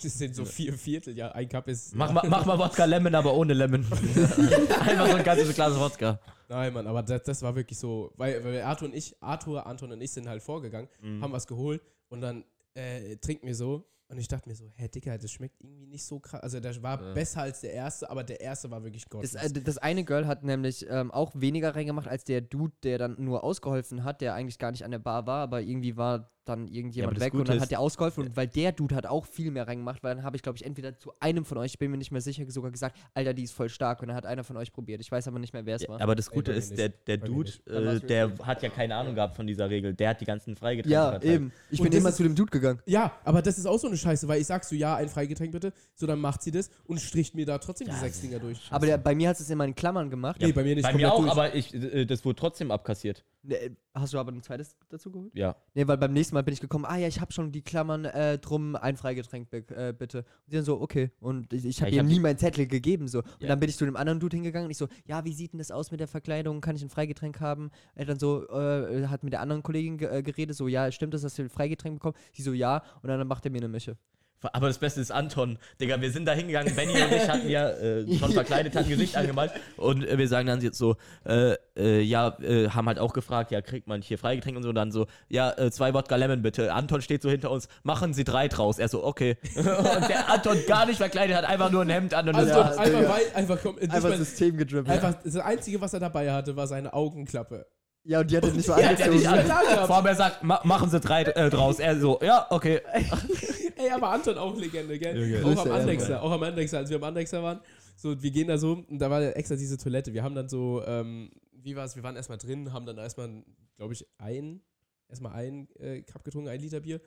[0.00, 1.92] Das sind so vier Viertel, ja, ein Cup ist.
[1.96, 3.84] Mach mal, mach mal Wodka Lemon, aber ohne Lemon.
[4.80, 6.20] Einfach so ein ganzes Glas Wodka.
[6.48, 9.90] Nein, Mann, aber das, das war wirklich so, weil, weil Arthur und ich, Arthur, Anton
[9.92, 11.22] und ich sind halt vorgegangen, Mhm.
[11.22, 12.44] haben was geholt und dann
[12.74, 16.04] äh, trinken wir so und ich dachte mir so, hä, Dicker, das schmeckt irgendwie nicht
[16.04, 16.40] so krass.
[16.42, 17.12] Also der war Ja.
[17.12, 19.22] besser als der erste, aber der erste war wirklich Gott.
[19.24, 22.98] Das, äh, das eine Girl hat nämlich ähm, auch weniger reingemacht als der Dude, der
[22.98, 26.30] dann nur ausgeholfen hat, der eigentlich gar nicht an der Bar war, aber irgendwie war
[26.48, 29.06] dann irgendjemand das weg und dann ist- hat der ausgeholfen und weil der Dude hat
[29.06, 31.72] auch viel mehr reingemacht, weil dann habe ich glaube ich entweder zu einem von euch,
[31.72, 34.16] ich bin mir nicht mehr sicher, sogar gesagt, Alter, die ist voll stark und dann
[34.16, 35.00] hat einer von euch probiert.
[35.00, 36.00] Ich weiß aber nicht mehr, wer es Ja, war.
[36.00, 39.46] aber das Gute ist, der, der Dude, äh, der hat ja keine Ahnung gehabt von
[39.46, 39.94] dieser Regel.
[39.94, 41.32] Der hat die ganzen Freigetränke ja, verteilt.
[41.34, 41.52] eben.
[41.70, 42.80] Ich Und bin immer ist- zu dem Dude gegangen.
[42.86, 45.52] ja, aber das ist auch so eine Scheiße, weil ich sag so, ja, ein Freigetränk
[45.52, 48.38] bitte, so dann macht sie das und stricht mir da trotzdem die Ja, sechs Dinger
[48.38, 48.60] durch.
[48.70, 50.40] Aber der, bei mir hat es immer in Klammern gemacht.
[50.40, 51.30] nee, bei mir nicht Bei mir auch, durch.
[51.30, 53.24] aber ich, äh, das wurde trotzdem abkassiert.
[53.42, 55.32] Ne, Hast du aber ein zweites dazu geholt?
[55.34, 55.56] Ja.
[55.74, 58.04] Nee, weil beim nächsten Mal bin ich gekommen, ah ja, ich habe schon die Klammern
[58.04, 60.18] äh, drum, ein Freigetränk äh, bitte.
[60.18, 61.10] Und die dann so, okay.
[61.20, 63.18] Und ich, ich habe Ja, ihm hab nie meinen Zettel gegeben so.
[63.18, 63.48] Und Ja.
[63.48, 65.58] dann bin ich zu dem anderen Dude hingegangen und ich so, ja, wie sieht denn
[65.58, 66.60] das aus mit der Verkleidung?
[66.60, 67.70] Kann ich ein Freigetränk haben?
[67.94, 71.22] Er dann so, äh, hat mit der anderen Kollegin äh, geredet, so, ja, stimmt das,
[71.22, 72.16] dass wir ein Freigetränk bekommen?
[72.32, 72.82] Sie so, ja.
[73.02, 73.96] Und dann macht er mir eine Mische.
[74.42, 75.58] Aber das Beste ist Anton.
[75.80, 76.74] Digga, wir sind da hingegangen.
[76.76, 79.50] Benny und ich hatten ja äh, schon verkleidet, hatten Gesicht angemalt.
[79.76, 83.50] Und äh, wir sagen dann jetzt so, äh, äh, ja, äh, haben halt auch gefragt,
[83.50, 84.68] ja, kriegt man hier Freigetränk und so.
[84.68, 86.72] Und dann so, ja, äh, zwei Wodka Lemon bitte.
[86.72, 88.78] Anton steht so hinter uns, machen Sie drei draus.
[88.78, 89.36] Er so, okay.
[89.56, 89.64] und
[90.08, 92.84] der Anton gar nicht verkleidet, hat einfach nur ein Hemd an und also Ja, einfach,
[92.84, 93.08] Digga.
[93.08, 94.90] wei- einfach, komm, nicht mal, System gedribbelt.
[94.90, 97.66] einfach, das Einzige, was er dabei hatte, war seine Augenklappe.
[98.04, 99.20] Ja, und die hat er nicht so angezogen.
[99.20, 101.78] Vor allem er sagt, ma machen Sie drei äh, draus.
[101.78, 102.80] Er so, ja, okay.
[103.78, 105.16] Ey, aber Anton auch Legende, gell?
[105.16, 105.44] Junge.
[105.46, 107.60] Auch am ja, Andexer, auch am Andexer, als wir am Andexer waren.
[107.96, 110.12] So, wir gehen da so, und da war extra diese Toilette.
[110.12, 111.96] Wir haben dann so, ähm, wie war es?
[111.96, 113.44] Wir waren erstmal drin, haben dann erstmal,
[113.76, 114.60] glaube ich, ein,
[115.08, 117.00] erstmal ein äh, Cup getrunken, ein Liter Bier.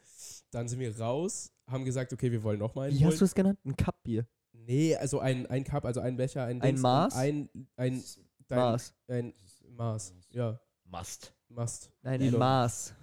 [0.52, 3.20] Dann sind wir raus, haben gesagt, okay, wir wollen nochmal einen Wie hast holen.
[3.20, 3.60] du es genannt?
[3.66, 4.26] Ein Cup-Bier.
[4.54, 7.16] Nee, also ein, ein Cup, also ein Becher, ein Ein Dings, Maß?
[7.16, 8.04] Ein, ein,
[8.48, 8.94] dein, Maß.
[9.08, 9.34] Ein
[9.76, 11.34] Maß, ja, Must.
[11.50, 11.92] Mast.
[12.02, 12.40] Nein, ein Elon.
[12.40, 12.94] Maß.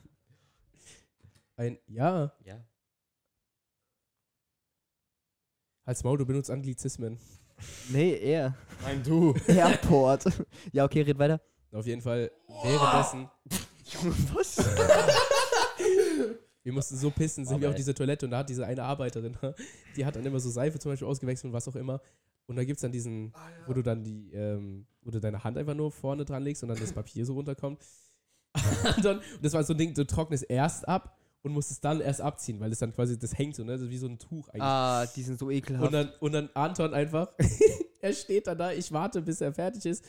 [1.57, 2.65] Ein, ja, Ja.
[5.89, 7.19] Als Maul, du benutzt Anglizismen.
[7.89, 8.55] Nee, er.
[8.83, 9.35] Nein, du.
[9.49, 10.27] Airport.
[10.71, 11.41] ja, okay, red weiter.
[11.73, 12.31] Auf jeden Fall
[12.63, 13.31] währenddessen.
[14.03, 14.59] Junge, was?
[16.63, 18.83] Wir mussten so pissen, sind Aber wir auf diese Toilette und da hat diese eine
[18.83, 19.35] Arbeiterin,
[19.97, 22.03] die hat dann immer so Seife zum Beispiel ausgewechselt und was auch immer.
[22.47, 23.33] Und da gibt es dann diesen,
[23.67, 26.69] wo du dann die, ähm, wo du deine Hand einfach nur vorne dran legst und
[26.69, 27.81] dann das Papier so runterkommt.
[28.97, 31.18] und, dann, und das war so ein Ding, du trocknest erst ab
[31.49, 33.73] und musst es dann erst abziehen, weil es dann quasi, das hängt so, ne?
[33.73, 34.63] Das ist wie so ein Tuch eigentlich.
[34.63, 35.87] Ah, die sind so ekelhaft.
[35.87, 37.29] Und dann, und dann Anton einfach,
[38.01, 40.05] er steht dann da, ich warte, bis er fertig ist.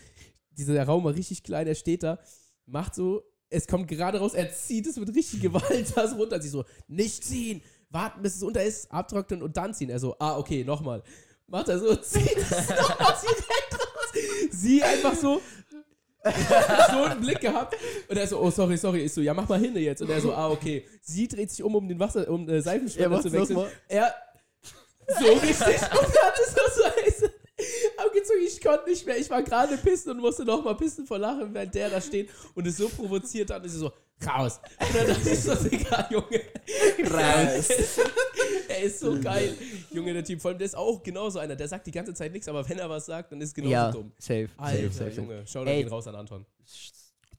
[0.51, 2.19] Dieser Raum war richtig klein, er steht da,
[2.65, 6.41] macht so, es kommt gerade raus, er zieht es mit richtig Gewalt das runter.
[6.41, 9.89] Sie so, nicht ziehen, warten, bis es unter ist, abtrocknen und dann ziehen.
[9.89, 11.01] Er so, ah, okay, nochmal.
[11.47, 14.13] Macht er so, zieht es nochmal direkt raus.
[14.51, 15.41] Sie einfach so,
[16.91, 17.75] so einen Blick gehabt
[18.07, 20.21] und er so, oh sorry, sorry, ich so, ja mach mal hin jetzt und er
[20.21, 20.85] so, ah okay.
[21.01, 23.65] Sie dreht sich um, um den Wasser, um äh, Er Seifenspender zu wechseln.
[23.87, 24.13] Er
[25.07, 27.18] so richtig und hat es noch so heiß.
[28.49, 29.17] Ich konnte nicht mehr.
[29.17, 32.29] Ich war gerade pissen und musste noch mal pissen vor Lachen, während der da steht
[32.55, 33.61] und es so provoziert hat.
[33.61, 33.91] Und ich so,
[34.25, 34.59] raus.
[34.79, 36.41] Und dann dachte ich so, Digga, Junge.
[37.11, 37.69] Raus.
[38.69, 39.55] er ist so geil.
[39.91, 40.41] Junge, der Typ.
[40.41, 41.55] Vor allem, der ist auch genauso einer.
[41.55, 43.91] Der sagt die ganze Zeit nichts, aber wenn er was sagt, dann ist genauso ja,
[43.91, 44.11] dumm.
[44.17, 44.49] safe.
[44.57, 45.11] Alter, safe, safe.
[45.21, 45.43] Junge.
[45.45, 46.45] Schau da raus an Anton.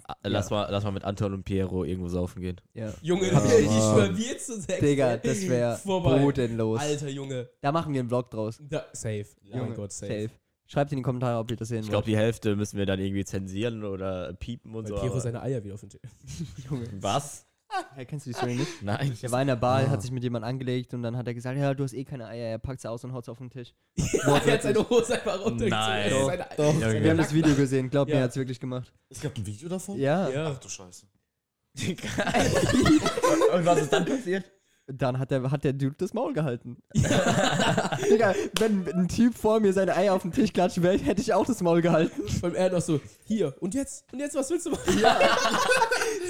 [0.07, 2.61] Ah, Lass, mal, lass mal mit Anton und Piero irgendwo saufen gehen.
[2.75, 2.93] Ja.
[3.01, 4.81] Junge, Ja, ich schwör, wir zu sechs.
[4.81, 6.19] Digga, das wäre Vorbei.
[6.19, 6.81] bodenlos.
[6.81, 7.49] Alter, Junge.
[7.61, 8.59] Da machen wir einen Vlog draus.
[8.61, 9.27] Da, safe.
[9.53, 10.23] oh mein Gott, safe.
[10.23, 10.31] Safe.
[10.73, 13.01] Schreibt in die Kommentare, ob ihr das sehen Ich glaube, die Hälfte müssen wir dann
[13.01, 14.95] irgendwie zensieren oder piepen und Weil so.
[15.01, 16.01] Piero aber- seine Eier wieder auf den Tisch.
[16.71, 16.87] Junge.
[17.01, 17.45] Was?
[17.95, 18.81] Hey, kennst du die Story nicht?
[18.83, 19.17] Nein.
[19.23, 19.91] Der war in der Bar, Ah.
[19.91, 22.27] hat sich mit jemandem angelegt und dann hat er gesagt, ja, du hast eh keine
[22.29, 22.49] Eier.
[22.51, 23.75] Er packt sie aus und haut sie auf den Tisch.
[24.25, 25.71] er hat seine Hose einfach runtergezogen.
[25.71, 26.11] Nein.
[26.11, 26.81] Doch, seine- doch.
[26.81, 28.19] Ja, Wir haben das Video gesehen, glaub mir, Ja.
[28.21, 28.93] er hat es wirklich gemacht.
[29.09, 29.99] Es gab ein Video davon?
[29.99, 30.29] Ja.
[30.29, 30.53] Ja.
[30.55, 31.07] Ach du Scheiße.
[33.55, 34.45] und was ist dann passiert?
[34.93, 36.77] Dann hat der, hat der Dude das Maul gehalten.
[36.95, 41.33] Digga, wenn ein Typ vor mir seine Eier auf den Tisch klatschen will, hätte ich
[41.33, 42.23] auch das Maul gehalten.
[42.43, 44.05] Und er noch so, hier, und jetzt?
[44.13, 44.83] Und jetzt, was willst du machen?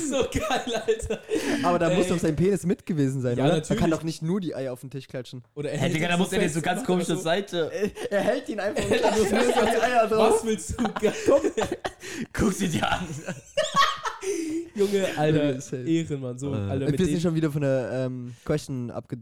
[0.08, 1.20] so geil, Alter.
[1.62, 2.11] Aber da muss Ey.
[2.12, 3.54] doch sein Penis mit gewesen sein, Ja, oder?
[3.54, 3.70] natürlich.
[3.70, 5.42] Man kann doch nicht nur die Eier auf den Tisch klatschen.
[5.54, 7.70] Oder er Hey, hält Digga, ihn da muss er jetzt so ganz komisch zur Seite.
[8.11, 10.84] Er hält ihn einfach und klatscht nur so die Eier Was willst du?
[11.26, 11.40] Komm.
[12.32, 13.06] Guck sie dir an.
[14.74, 15.82] Junge, Alter, safe.
[15.84, 16.38] Ehrenmann.
[16.38, 16.58] So, Äh.
[16.58, 19.18] Alter, Wir sind schon wieder von der ähm, Question abge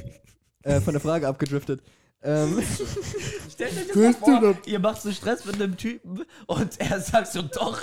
[0.62, 1.82] äh, von der Frage abgedriftet.
[2.22, 2.62] Ähm,
[3.52, 7.26] Stellt euch das mal vor, ihr macht so Stress mit einem Typen und er sagt
[7.32, 7.78] so, doch,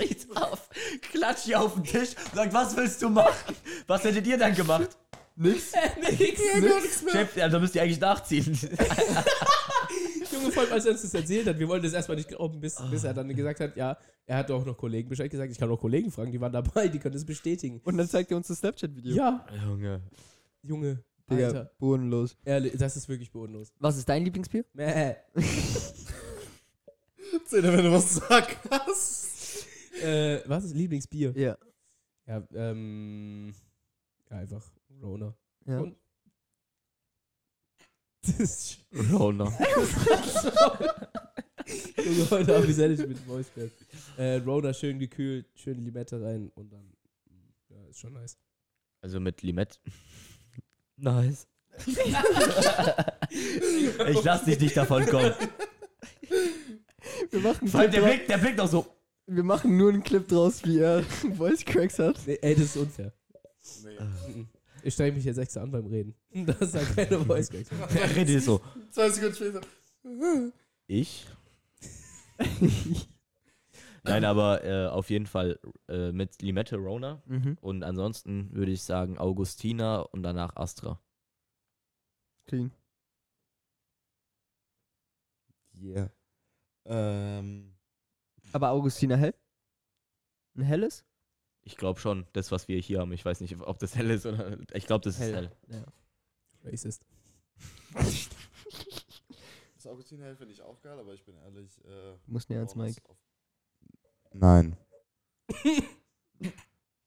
[0.00, 0.68] jetzt auf,
[1.12, 3.56] klatscht ihr auf den Tisch und sagt, was willst du machen?
[3.86, 4.90] Was hättet ihr dann gemacht?
[5.36, 5.72] nix.
[6.18, 7.04] Nix.
[7.10, 8.58] Chef, also müsst ihr eigentlich nachziehen.
[10.40, 12.60] Junge, vor allem, als er uns das erzählt hat, wir wollten das erstmal nicht glauben,
[12.60, 15.50] bis, bis er dann gesagt hat, ja, er hat auch noch Kollegen Bescheid gesagt.
[15.52, 17.80] Ich kann auch Kollegen fragen, die waren dabei, die können das bestätigen.
[17.84, 19.14] Und dann zeigt er uns das Snapchat-Video.
[19.14, 20.02] Ja, Junge.
[20.62, 21.70] Junge, Digga, Alter.
[21.78, 22.36] bodenlos.
[22.44, 23.72] Ehrlich, das ist wirklich bodenlos.
[23.78, 24.64] Was ist dein Lieblingsbier?
[24.72, 25.14] Mäh.
[27.46, 29.66] Zähne, wenn du was zu sagen hast.
[30.02, 31.32] Äh, was ist Lieblingsbier?
[31.36, 31.56] Ja.
[32.26, 33.54] Ja, ähm.
[34.30, 34.62] Ja, einfach
[35.02, 35.34] Rona.
[35.66, 35.78] ja.
[35.80, 35.96] Und-
[38.26, 38.78] Das ist
[39.12, 39.44] Rona.
[41.96, 43.70] Junge, heute habe ich ehrlich mit Voiceback.
[44.16, 46.92] Äh, Rona schön gekühlt, schön Limette rein und dann.
[47.68, 48.36] Ja, ist schon nice.
[49.00, 49.78] Also mit Limette.
[50.96, 51.46] Nice.
[54.08, 55.34] ich lass dich nicht davon kommen.
[57.30, 58.86] Wir machen, Vor allem Clip der Blick, der Blick doch so.
[59.26, 61.02] wir machen nur einen Clip draus, wie er
[61.36, 62.18] Voice Cracks hat.
[62.26, 63.12] Nee, ey, das ist unfair.
[63.84, 63.98] Nee.
[64.86, 66.14] Ich streng mich jetzt extra an beim Reden.
[66.30, 67.70] Das ist halt keine Voicebacks.
[67.72, 68.60] Er redet so.
[68.90, 69.60] Zwei Sekunden später.
[70.86, 71.26] Ich?
[74.04, 75.58] Nein, aber äh, auf jeden Fall
[75.88, 77.20] äh, mit Limette Rona.
[77.26, 77.58] Mhm.
[77.60, 81.00] Und ansonsten würde ich sagen Augustina und danach Astra.
[82.46, 82.70] Clean.
[85.82, 86.12] Yeah.
[86.84, 87.74] Ähm,
[88.52, 89.34] Aber Augustiner hell?
[90.54, 91.04] Ein helles?
[91.68, 93.10] Ich glaube schon, das, was wir hier haben.
[93.12, 94.56] Ich weiß nicht, ob das hell ist oder.
[94.72, 95.50] Ich glaube, das ist hell.
[95.68, 95.84] Ja.
[96.62, 97.04] Racist.
[99.74, 101.76] das Augustin Hell finde ich auch geil, aber ich bin ehrlich.
[101.84, 103.16] Äh, Du musst näher ans auf-
[104.32, 104.76] Nein.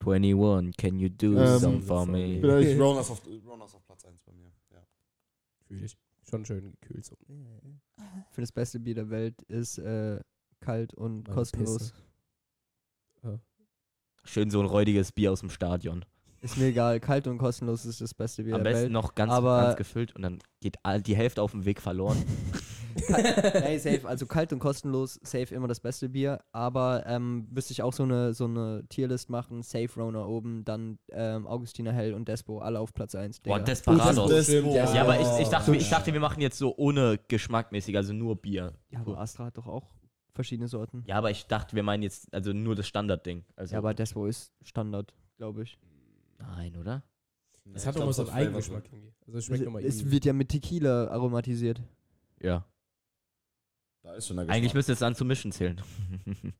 [0.06, 2.40] 21, can you do Ähm, something for Ich me?
[2.42, 4.52] bin ehrlich, Ronas auf, Ronas auf Platz 1 bei mir.
[4.72, 4.86] Ja.
[5.68, 5.98] Fühl ich.
[6.30, 7.16] Schon schön gekühlt so.
[7.22, 10.20] Ich finde das beste Bier der Welt ist äh,
[10.60, 11.78] kalt und Meine kostenlos.
[11.92, 11.94] Pisse.
[14.24, 16.06] Schön so ein räudiges Bier aus dem Stadion.
[16.42, 18.94] Ist mir egal, kalt und kostenlos ist das beste Bier Am der besten Welt.
[18.94, 22.18] noch ganz, aber- ganz gefüllt und dann geht all, die Hälfte auf dem Weg verloren.
[23.08, 27.82] Hey, safe, also kalt und kostenlos, safe immer das beste Bier, aber ähm, müsste ich
[27.84, 32.28] auch so eine, so eine Tierlist machen, Safe Rona oben, dann ähm, Augustiner Hell und
[32.28, 33.42] Despo, alle auf Platz 1.
[33.42, 34.30] Boah, Desperados.
[34.30, 34.86] das stimmt, ja.
[35.02, 38.74] Aber ich, ich, dachte, ich dachte, wir machen jetzt so ohne geschmackmäßig, also nur Bier.
[38.90, 39.88] Ja, aber Astra hat doch auch
[40.34, 41.04] verschiedene Sorten.
[41.08, 43.44] Ja, aber ich dachte, wir meinen jetzt also nur das Standardding.
[43.56, 45.78] Also, Ja, aber Despo ist Standard, glaube ich.
[46.38, 47.04] Nein, oder?
[47.66, 49.14] Das hat doch so einen Eigengeschmack irgendwie.
[49.28, 49.68] Also es schmeckt es
[49.98, 50.12] irgendwie.
[50.12, 51.82] wird ja mit Tequila aromatisiert.
[52.42, 52.66] Ja.
[54.02, 54.76] Da ist schon der Eigentlich Geschmack.
[54.76, 55.80] müsste es dann zu Mischen zählen.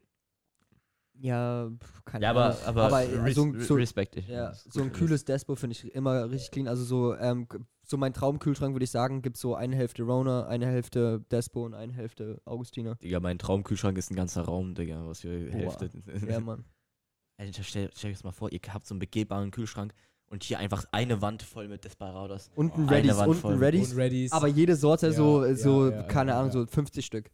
[1.22, 1.70] Ja,
[2.06, 2.58] keine ja, Ahnung.
[2.66, 6.68] aber, aber, so, ein- so, ja, so ein kühles Despo finde ich immer richtig clean.
[6.70, 7.46] Also so, ähm,
[7.90, 11.74] so mein Traumkühlschrank würde ich sagen, gibt so eine Hälfte Rona, eine Hälfte Despo und
[11.74, 12.96] eine Hälfte Augustiner.
[12.96, 15.52] Digga, mein Traumkühlschrank ist ein ganzer Raum, Digga, was für.
[15.52, 15.90] Hälfte.
[16.28, 16.66] Ja, Mann.
[17.38, 19.94] Alter, stell, stell dir das mal vor, ihr habt so einen begehbaren Kühlschrank
[20.28, 22.52] und hier einfach eine Wand voll mit Desperados.
[22.54, 23.54] Und ein Eine Reddys, Wand und voll.
[23.54, 24.32] ein Reddys.
[24.34, 26.60] Aber jede Sorte Ja, so, ja, so ja, keine ja, Ahnung, ja.
[26.60, 27.32] so 50 Stück.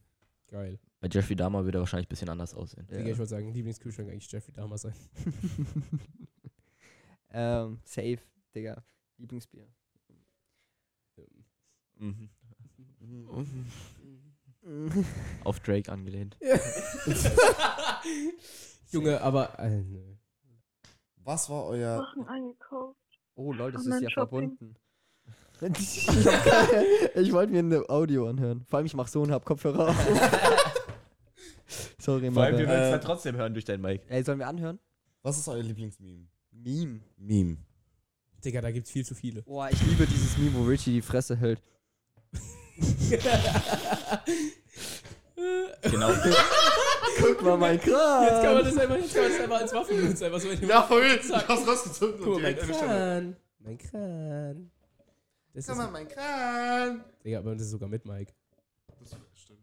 [0.47, 0.79] Geil.
[1.01, 2.87] Bei Jeffrey Dahmer würde er wahrscheinlich ein bisschen anders aussehen.
[2.89, 2.97] Ja.
[2.97, 4.93] Digga, ich würde sagen, Lieblingskühlschrank eigentlich Jeffrey Dahmer sein.
[7.31, 8.19] ähm, safe,
[8.55, 8.83] Digga.
[9.17, 9.67] Lieblingsbier.
[11.97, 12.29] Mhm.
[15.43, 16.37] Auf Drake angelehnt.
[18.91, 19.59] Junge, aber.
[19.59, 20.01] Äh, nö.
[21.23, 21.97] Was war euer.
[21.97, 22.97] Sachen eingekauft.
[23.35, 24.57] Oh lol, das ist ja Shopping.
[24.57, 24.75] verbunden.
[27.15, 28.65] ich wollte mir ein Audio anhören.
[28.67, 29.95] Vor allem, ich mach so und hab Kopfhörer auf.
[31.99, 32.73] Sorry, Vor allem, wir Mann.
[32.75, 34.03] würden es Äh, dann trotzdem hören durch dein Mic.
[34.09, 34.79] Ey, sollen wir anhören?
[35.23, 36.27] Was ist euer Lieblingsmeme?
[36.51, 36.99] Meme.
[37.17, 37.57] Meme.
[38.43, 39.41] Digga, da gibt's viel zu viele.
[39.43, 41.61] Boah, ich liebe dieses Meme, wo Richie die Fresse hält.
[45.81, 46.11] Genau.
[47.19, 48.23] Guck mal, mein Kran.
[48.23, 50.23] Jetzt kann man das einfach, jetzt kann man das einfach als Waffe benutzen.
[50.25, 51.21] Einfach so, wenn du- Ja, voll.
[51.21, 51.43] Zack.
[51.43, 52.87] Ich hab's rausgezogen Guck mal, und mein direkt Stelle.
[52.87, 53.35] Kran.
[53.59, 54.71] Mein Kran.
[55.53, 57.03] Das ist, mal, mein Kran.
[57.23, 58.33] Digga, aber das ist sogar mit Mike.
[58.99, 59.59] Das stimmt.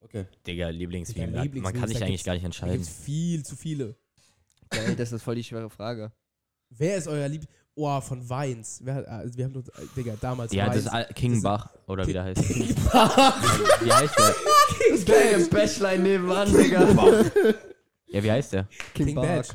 [0.00, 0.26] Okay.
[0.46, 1.42] Digga, Lieblingsmeme.
[1.48, 2.74] Digga, Man kann sich eigentlich gar nicht entscheiden.
[2.76, 3.94] gibt's viel zu viele.
[4.70, 6.12] Ey, das ist voll die schwere Frage.
[6.76, 7.46] Wer ist euer Lieb...
[7.74, 8.80] Oh, von Weins.
[8.84, 10.84] Wer also wir haben doch, äh, Digga, damals Ja, das Weins.
[10.84, 12.48] ist Al- King das- Bach, oder wie der heißt.
[12.50, 14.34] wie heißt der?
[14.90, 16.86] Das geil im Bächlein nebenan, Digga.
[18.08, 18.68] Ja, wie heißt der?
[18.92, 19.46] King, King Bark.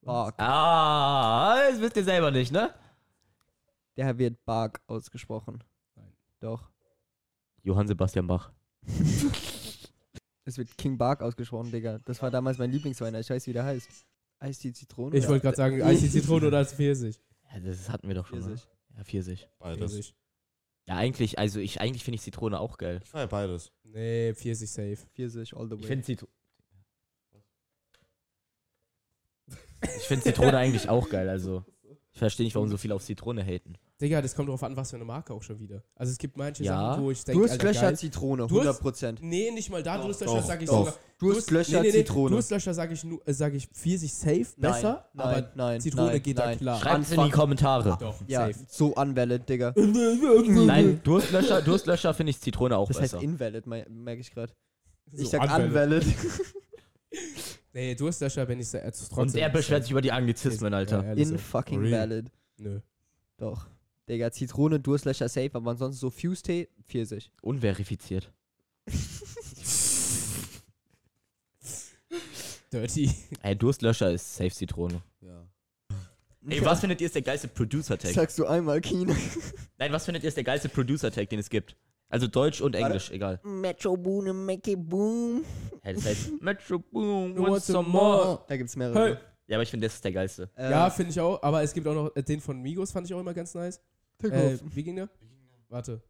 [0.00, 0.34] Bark.
[0.40, 2.72] Ah, das wisst ihr selber nicht, ne?
[3.98, 5.62] Der wird Bark ausgesprochen.
[5.96, 6.12] Nein.
[6.40, 6.70] Doch.
[7.62, 8.50] Johann Sebastian Bach.
[10.46, 11.98] Es wird King Bark ausgesprochen, Digga.
[12.06, 13.14] Das war damals mein Lieblingswein.
[13.16, 13.88] Ich weiß, wie der heißt.
[14.40, 15.16] Eis die Zitrone.
[15.16, 17.20] Ich wollte gerade sagen, Eis die Zitrone oder als Pfirsich.
[17.52, 18.40] Ja, das hatten wir doch schon.
[18.42, 18.64] Pfirsich.
[18.64, 18.96] Ne?
[18.96, 19.48] Ja, Pfirsich.
[19.58, 19.78] Beides.
[19.78, 20.14] Pfirsich.
[20.86, 23.00] Ja, eigentlich, also ich, eigentlich finde ich Zitrone auch geil.
[23.04, 23.70] Ich feier beides.
[23.84, 24.96] Nee, Pfirsich safe.
[25.14, 25.80] Pfirsich, all the way.
[25.80, 26.32] Ich finde Zitrone.
[29.82, 31.64] Ich finde Zitrone eigentlich auch geil, also.
[32.12, 33.76] Ich verstehe nicht, warum so viele auf Zitrone haten.
[34.00, 35.82] Digga, das kommt drauf an, was für eine Marke auch schon wieder.
[35.94, 36.92] Also es gibt manche Ja.
[36.92, 37.96] Sachen, wo ich denke, Alter, Durstlöcher geil.
[37.98, 39.18] Zitrone, Durst- 100%.
[39.20, 39.98] Nee, nicht mal da.
[39.98, 40.78] Doch, Durstlöcher doch, sage ich doch.
[40.86, 40.94] sogar.
[41.18, 42.30] Durstlöcher, nee, nee, nee, Zitrone.
[42.30, 46.22] Durstlöcher sage ich, äh, sag ich Pfirsich safe, Nein, besser, nein, aber nein, Zitrone nein,
[46.22, 46.52] geht nein.
[46.52, 46.80] da klar.
[46.80, 47.96] Schreibt es in die Kommentare.
[48.00, 48.64] Doch, Ja, safe.
[48.68, 49.74] so unvalid, Digga.
[49.76, 53.22] Nein, Durstlöscher, Durstlöscher finde ich Zitrone auch Das heißt besser.
[53.22, 54.52] invalid, me- merke ich gerade.
[55.12, 55.66] So, Ich sag unvalid.
[56.04, 56.04] unvalid.
[57.72, 59.18] Nee, Durstlöscher, wenn ich äh, trotzdem.
[59.18, 61.04] Und er beschwert sich über die Anglizismen, Alter.
[61.04, 62.26] Ja, In fucking valid.
[62.58, 62.80] Nö.
[63.36, 63.66] Doch.
[64.10, 67.30] Digga, Zitrone, Durstlöcher safe, aber ansonsten so Fuse-Tee, Pfirsich.
[67.42, 68.32] Unverifiziert.
[72.72, 73.10] Dirty.
[73.42, 75.00] Ey, Durstlöscher ist safe Zitrone.
[75.20, 75.46] Ja.
[76.48, 78.12] Ey, was findet ihr ist der geilste Producer-Tag?
[78.12, 79.14] Sagst du einmal, Kino?
[79.78, 81.76] Nein, was findet ihr ist der geilste Producer-Tag, den es gibt?
[82.08, 83.38] Also Deutsch und Englisch, egal.
[83.44, 85.44] Metro Boom, make it boom.
[85.82, 88.44] Hey, das heißt Metro Boom, want want some more?
[88.48, 88.98] Da gibt's mehrere.
[88.98, 89.16] Hey.
[89.46, 90.50] Ja, aber ich finde, das ist der geilste.
[90.56, 91.40] Ja, finde ich auch.
[91.42, 93.80] Aber es gibt auch noch äh, den von Migos, fand ich auch immer ganz nice.
[94.22, 95.08] Äh, wie ging der?
[95.68, 96.02] Warte.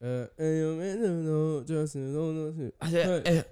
[0.00, 2.72] Äh, no, just, no, no, no.
[2.78, 3.42] Also, äh, äh,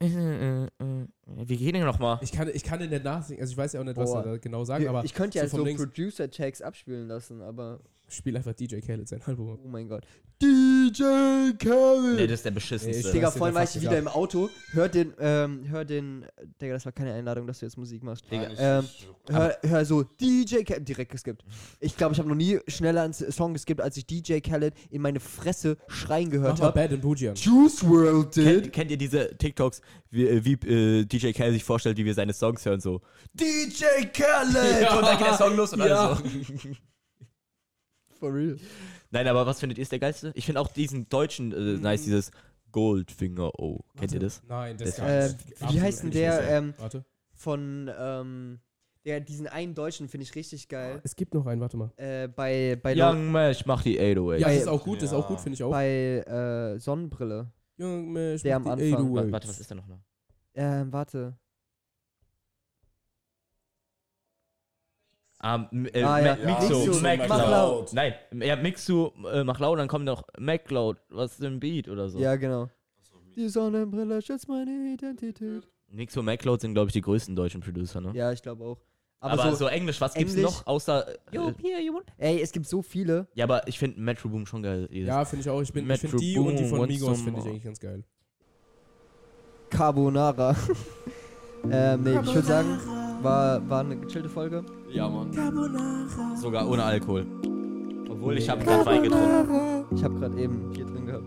[0.00, 2.18] äh, äh, äh, wie geht denn nochmal?
[2.22, 3.40] Ich kann, ich kann den nicht nachsingen.
[3.40, 4.24] Also ich weiß ja auch nicht, was Boah.
[4.24, 8.36] er da genau sagt, aber ich könnte ja so so, Producer-Tags abspielen lassen, aber spiel
[8.36, 9.58] einfach DJ Khaled sein Album.
[9.64, 10.04] oh mein Gott.
[10.42, 11.02] DJ
[11.58, 12.16] Khaled!
[12.16, 13.12] Nee, das ist der beschissenste.
[13.12, 14.48] Digga, weißt du, vorhin war ich wieder im Auto.
[14.72, 16.24] Hör den, ähm, hör den,
[16.60, 18.24] Digga, das war keine Einladung, dass du jetzt Musik machst.
[18.30, 18.84] Digga, Ähm,
[19.28, 21.44] hör, hör so DJ Khaled, direkt geskippt.
[21.80, 25.02] Ich glaube, ich habe noch nie schneller einen Song geskippt, als ich DJ Khaled in
[25.02, 26.72] meine Fresse schreien gehört habe.
[26.72, 27.32] Bad and Bougie.
[27.34, 29.80] Juice World kennt, kennt ihr diese TikToks,
[30.10, 33.00] wie, äh, wie äh, DJ Khaled sich vorstellt, wie wir seine Songs hören, so
[33.34, 34.82] DJ Khaled!
[34.82, 34.94] Ja.
[34.98, 36.08] und dann geht der Song los und Ja.
[36.12, 36.68] alles so.
[38.20, 38.56] For real.
[39.10, 40.30] Nein, aber was findet ihr ist der geilste?
[40.34, 42.30] Ich finde auch diesen deutschen äh, nice, dieses
[42.70, 43.84] Goldfinger O.
[43.98, 44.42] Kennt ihr das?
[44.46, 47.04] Nein, das, Das- gar Äh, wie heißt denn der, ähm, Warte.
[47.32, 48.60] von, ähm,
[49.04, 51.00] der, diesen einen Deutschen finde ich richtig geil.
[51.02, 51.90] Es gibt noch einen, warte mal.
[51.96, 54.40] Äh, bei, bei, Young Mesh macht die 808.
[54.40, 55.70] Ja, das ist auch gut, das ist auch gut, finde ich auch.
[55.70, 55.88] bei
[56.26, 57.50] äh, Sonnenbrille.
[57.78, 59.12] Young Mesh Der am die Anfang.
[59.14, 59.32] 808s.
[59.32, 59.98] Warte, was ist da nochmal?
[60.54, 61.34] Ähm, warte.
[65.42, 66.36] Ah, m- äh, Ah, ja.
[66.36, 67.28] Ma- Mixo, Mixo, MacLoud.
[67.30, 67.92] mach laut.
[67.94, 70.98] Nein, ja, Mixu, äh, mach laut, dann kommt noch MacLoud.
[71.08, 72.18] Was ist denn Beat oder so?
[72.18, 72.68] Ja, genau.
[73.36, 75.66] Die Sonnenbrille schützt meine Identität.
[75.88, 78.10] Mixo, MacLoud sind, glaube ich, die größten deutschen Producer, ne?
[78.14, 78.78] Ja, ich glaube auch.
[79.22, 81.08] Aber, Aber, so, so, Englisch, was gibt's Englisch- noch außer.
[81.08, 82.06] Äh, Yo, here you want.
[82.18, 83.26] Ey, es gibt so viele.
[83.34, 84.88] ja, aber ich finde Metro Boom schon geil.
[84.90, 85.60] Ja, finde ich auch.
[85.62, 88.02] Ich, bin- ich Metro finde die und die von Migos finde ich eigentlich ganz geil.
[89.70, 90.54] Carbonara.
[91.70, 92.78] ähm, nee, ich würde sagen,
[93.22, 94.62] war, war eine gechillte Folge.
[94.90, 95.30] Ja, Mann.
[96.36, 97.26] Sogar ohne Alkohol.
[98.10, 99.84] Obwohl, ich habe gerade Wein getrunken.
[99.94, 101.24] Ich habe gerade eben Bier drin gehabt.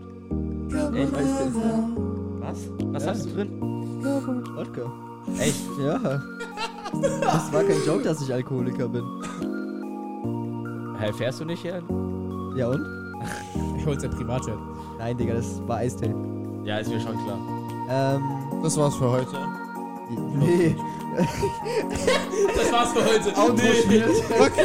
[0.96, 1.12] Echt?
[1.12, 2.68] Du, Was?
[2.92, 3.50] Was hast du drin?
[4.54, 4.92] Wodka.
[5.40, 5.64] Echt?
[5.84, 5.98] Ja.
[7.20, 9.02] Das war kein Joke, dass ich Alkoholiker bin.
[10.98, 11.82] Hä, fährst du nicht hier?
[12.56, 12.84] Ja und?
[13.78, 14.54] Ich hol's ja Privatjet.
[14.98, 16.14] Nein, Digga, das war Eistee.
[16.64, 17.38] Ja, ist mir schon klar.
[17.90, 18.22] Ähm,
[18.62, 19.36] Das war's für heute.
[20.38, 20.74] nee.
[21.16, 23.32] Das war's für heute.
[23.36, 24.62] Okay.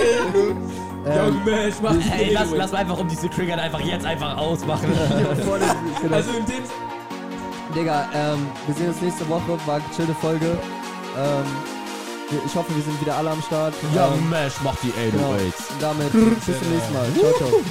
[1.06, 2.56] Ähm, Young Mesh macht die Ey, lass, 808s.
[2.58, 4.92] lass mal einfach, um die zu triggern, einfach jetzt einfach ausmachen.
[6.02, 6.16] genau.
[6.16, 6.64] Also in dem
[7.76, 9.58] Digga, ähm, wir sehen uns nächste Woche.
[9.66, 10.58] War eine gechillte Folge.
[11.18, 11.46] Ähm,
[12.46, 13.74] ich hoffe, wir sind wieder alle am Start.
[13.96, 15.34] Young Ähm, Mesh macht die genau.
[15.34, 15.72] 808s.
[15.74, 16.12] Und damit
[16.46, 17.08] bis zum nächsten Mal.
[17.18, 17.62] Ciao, ciao.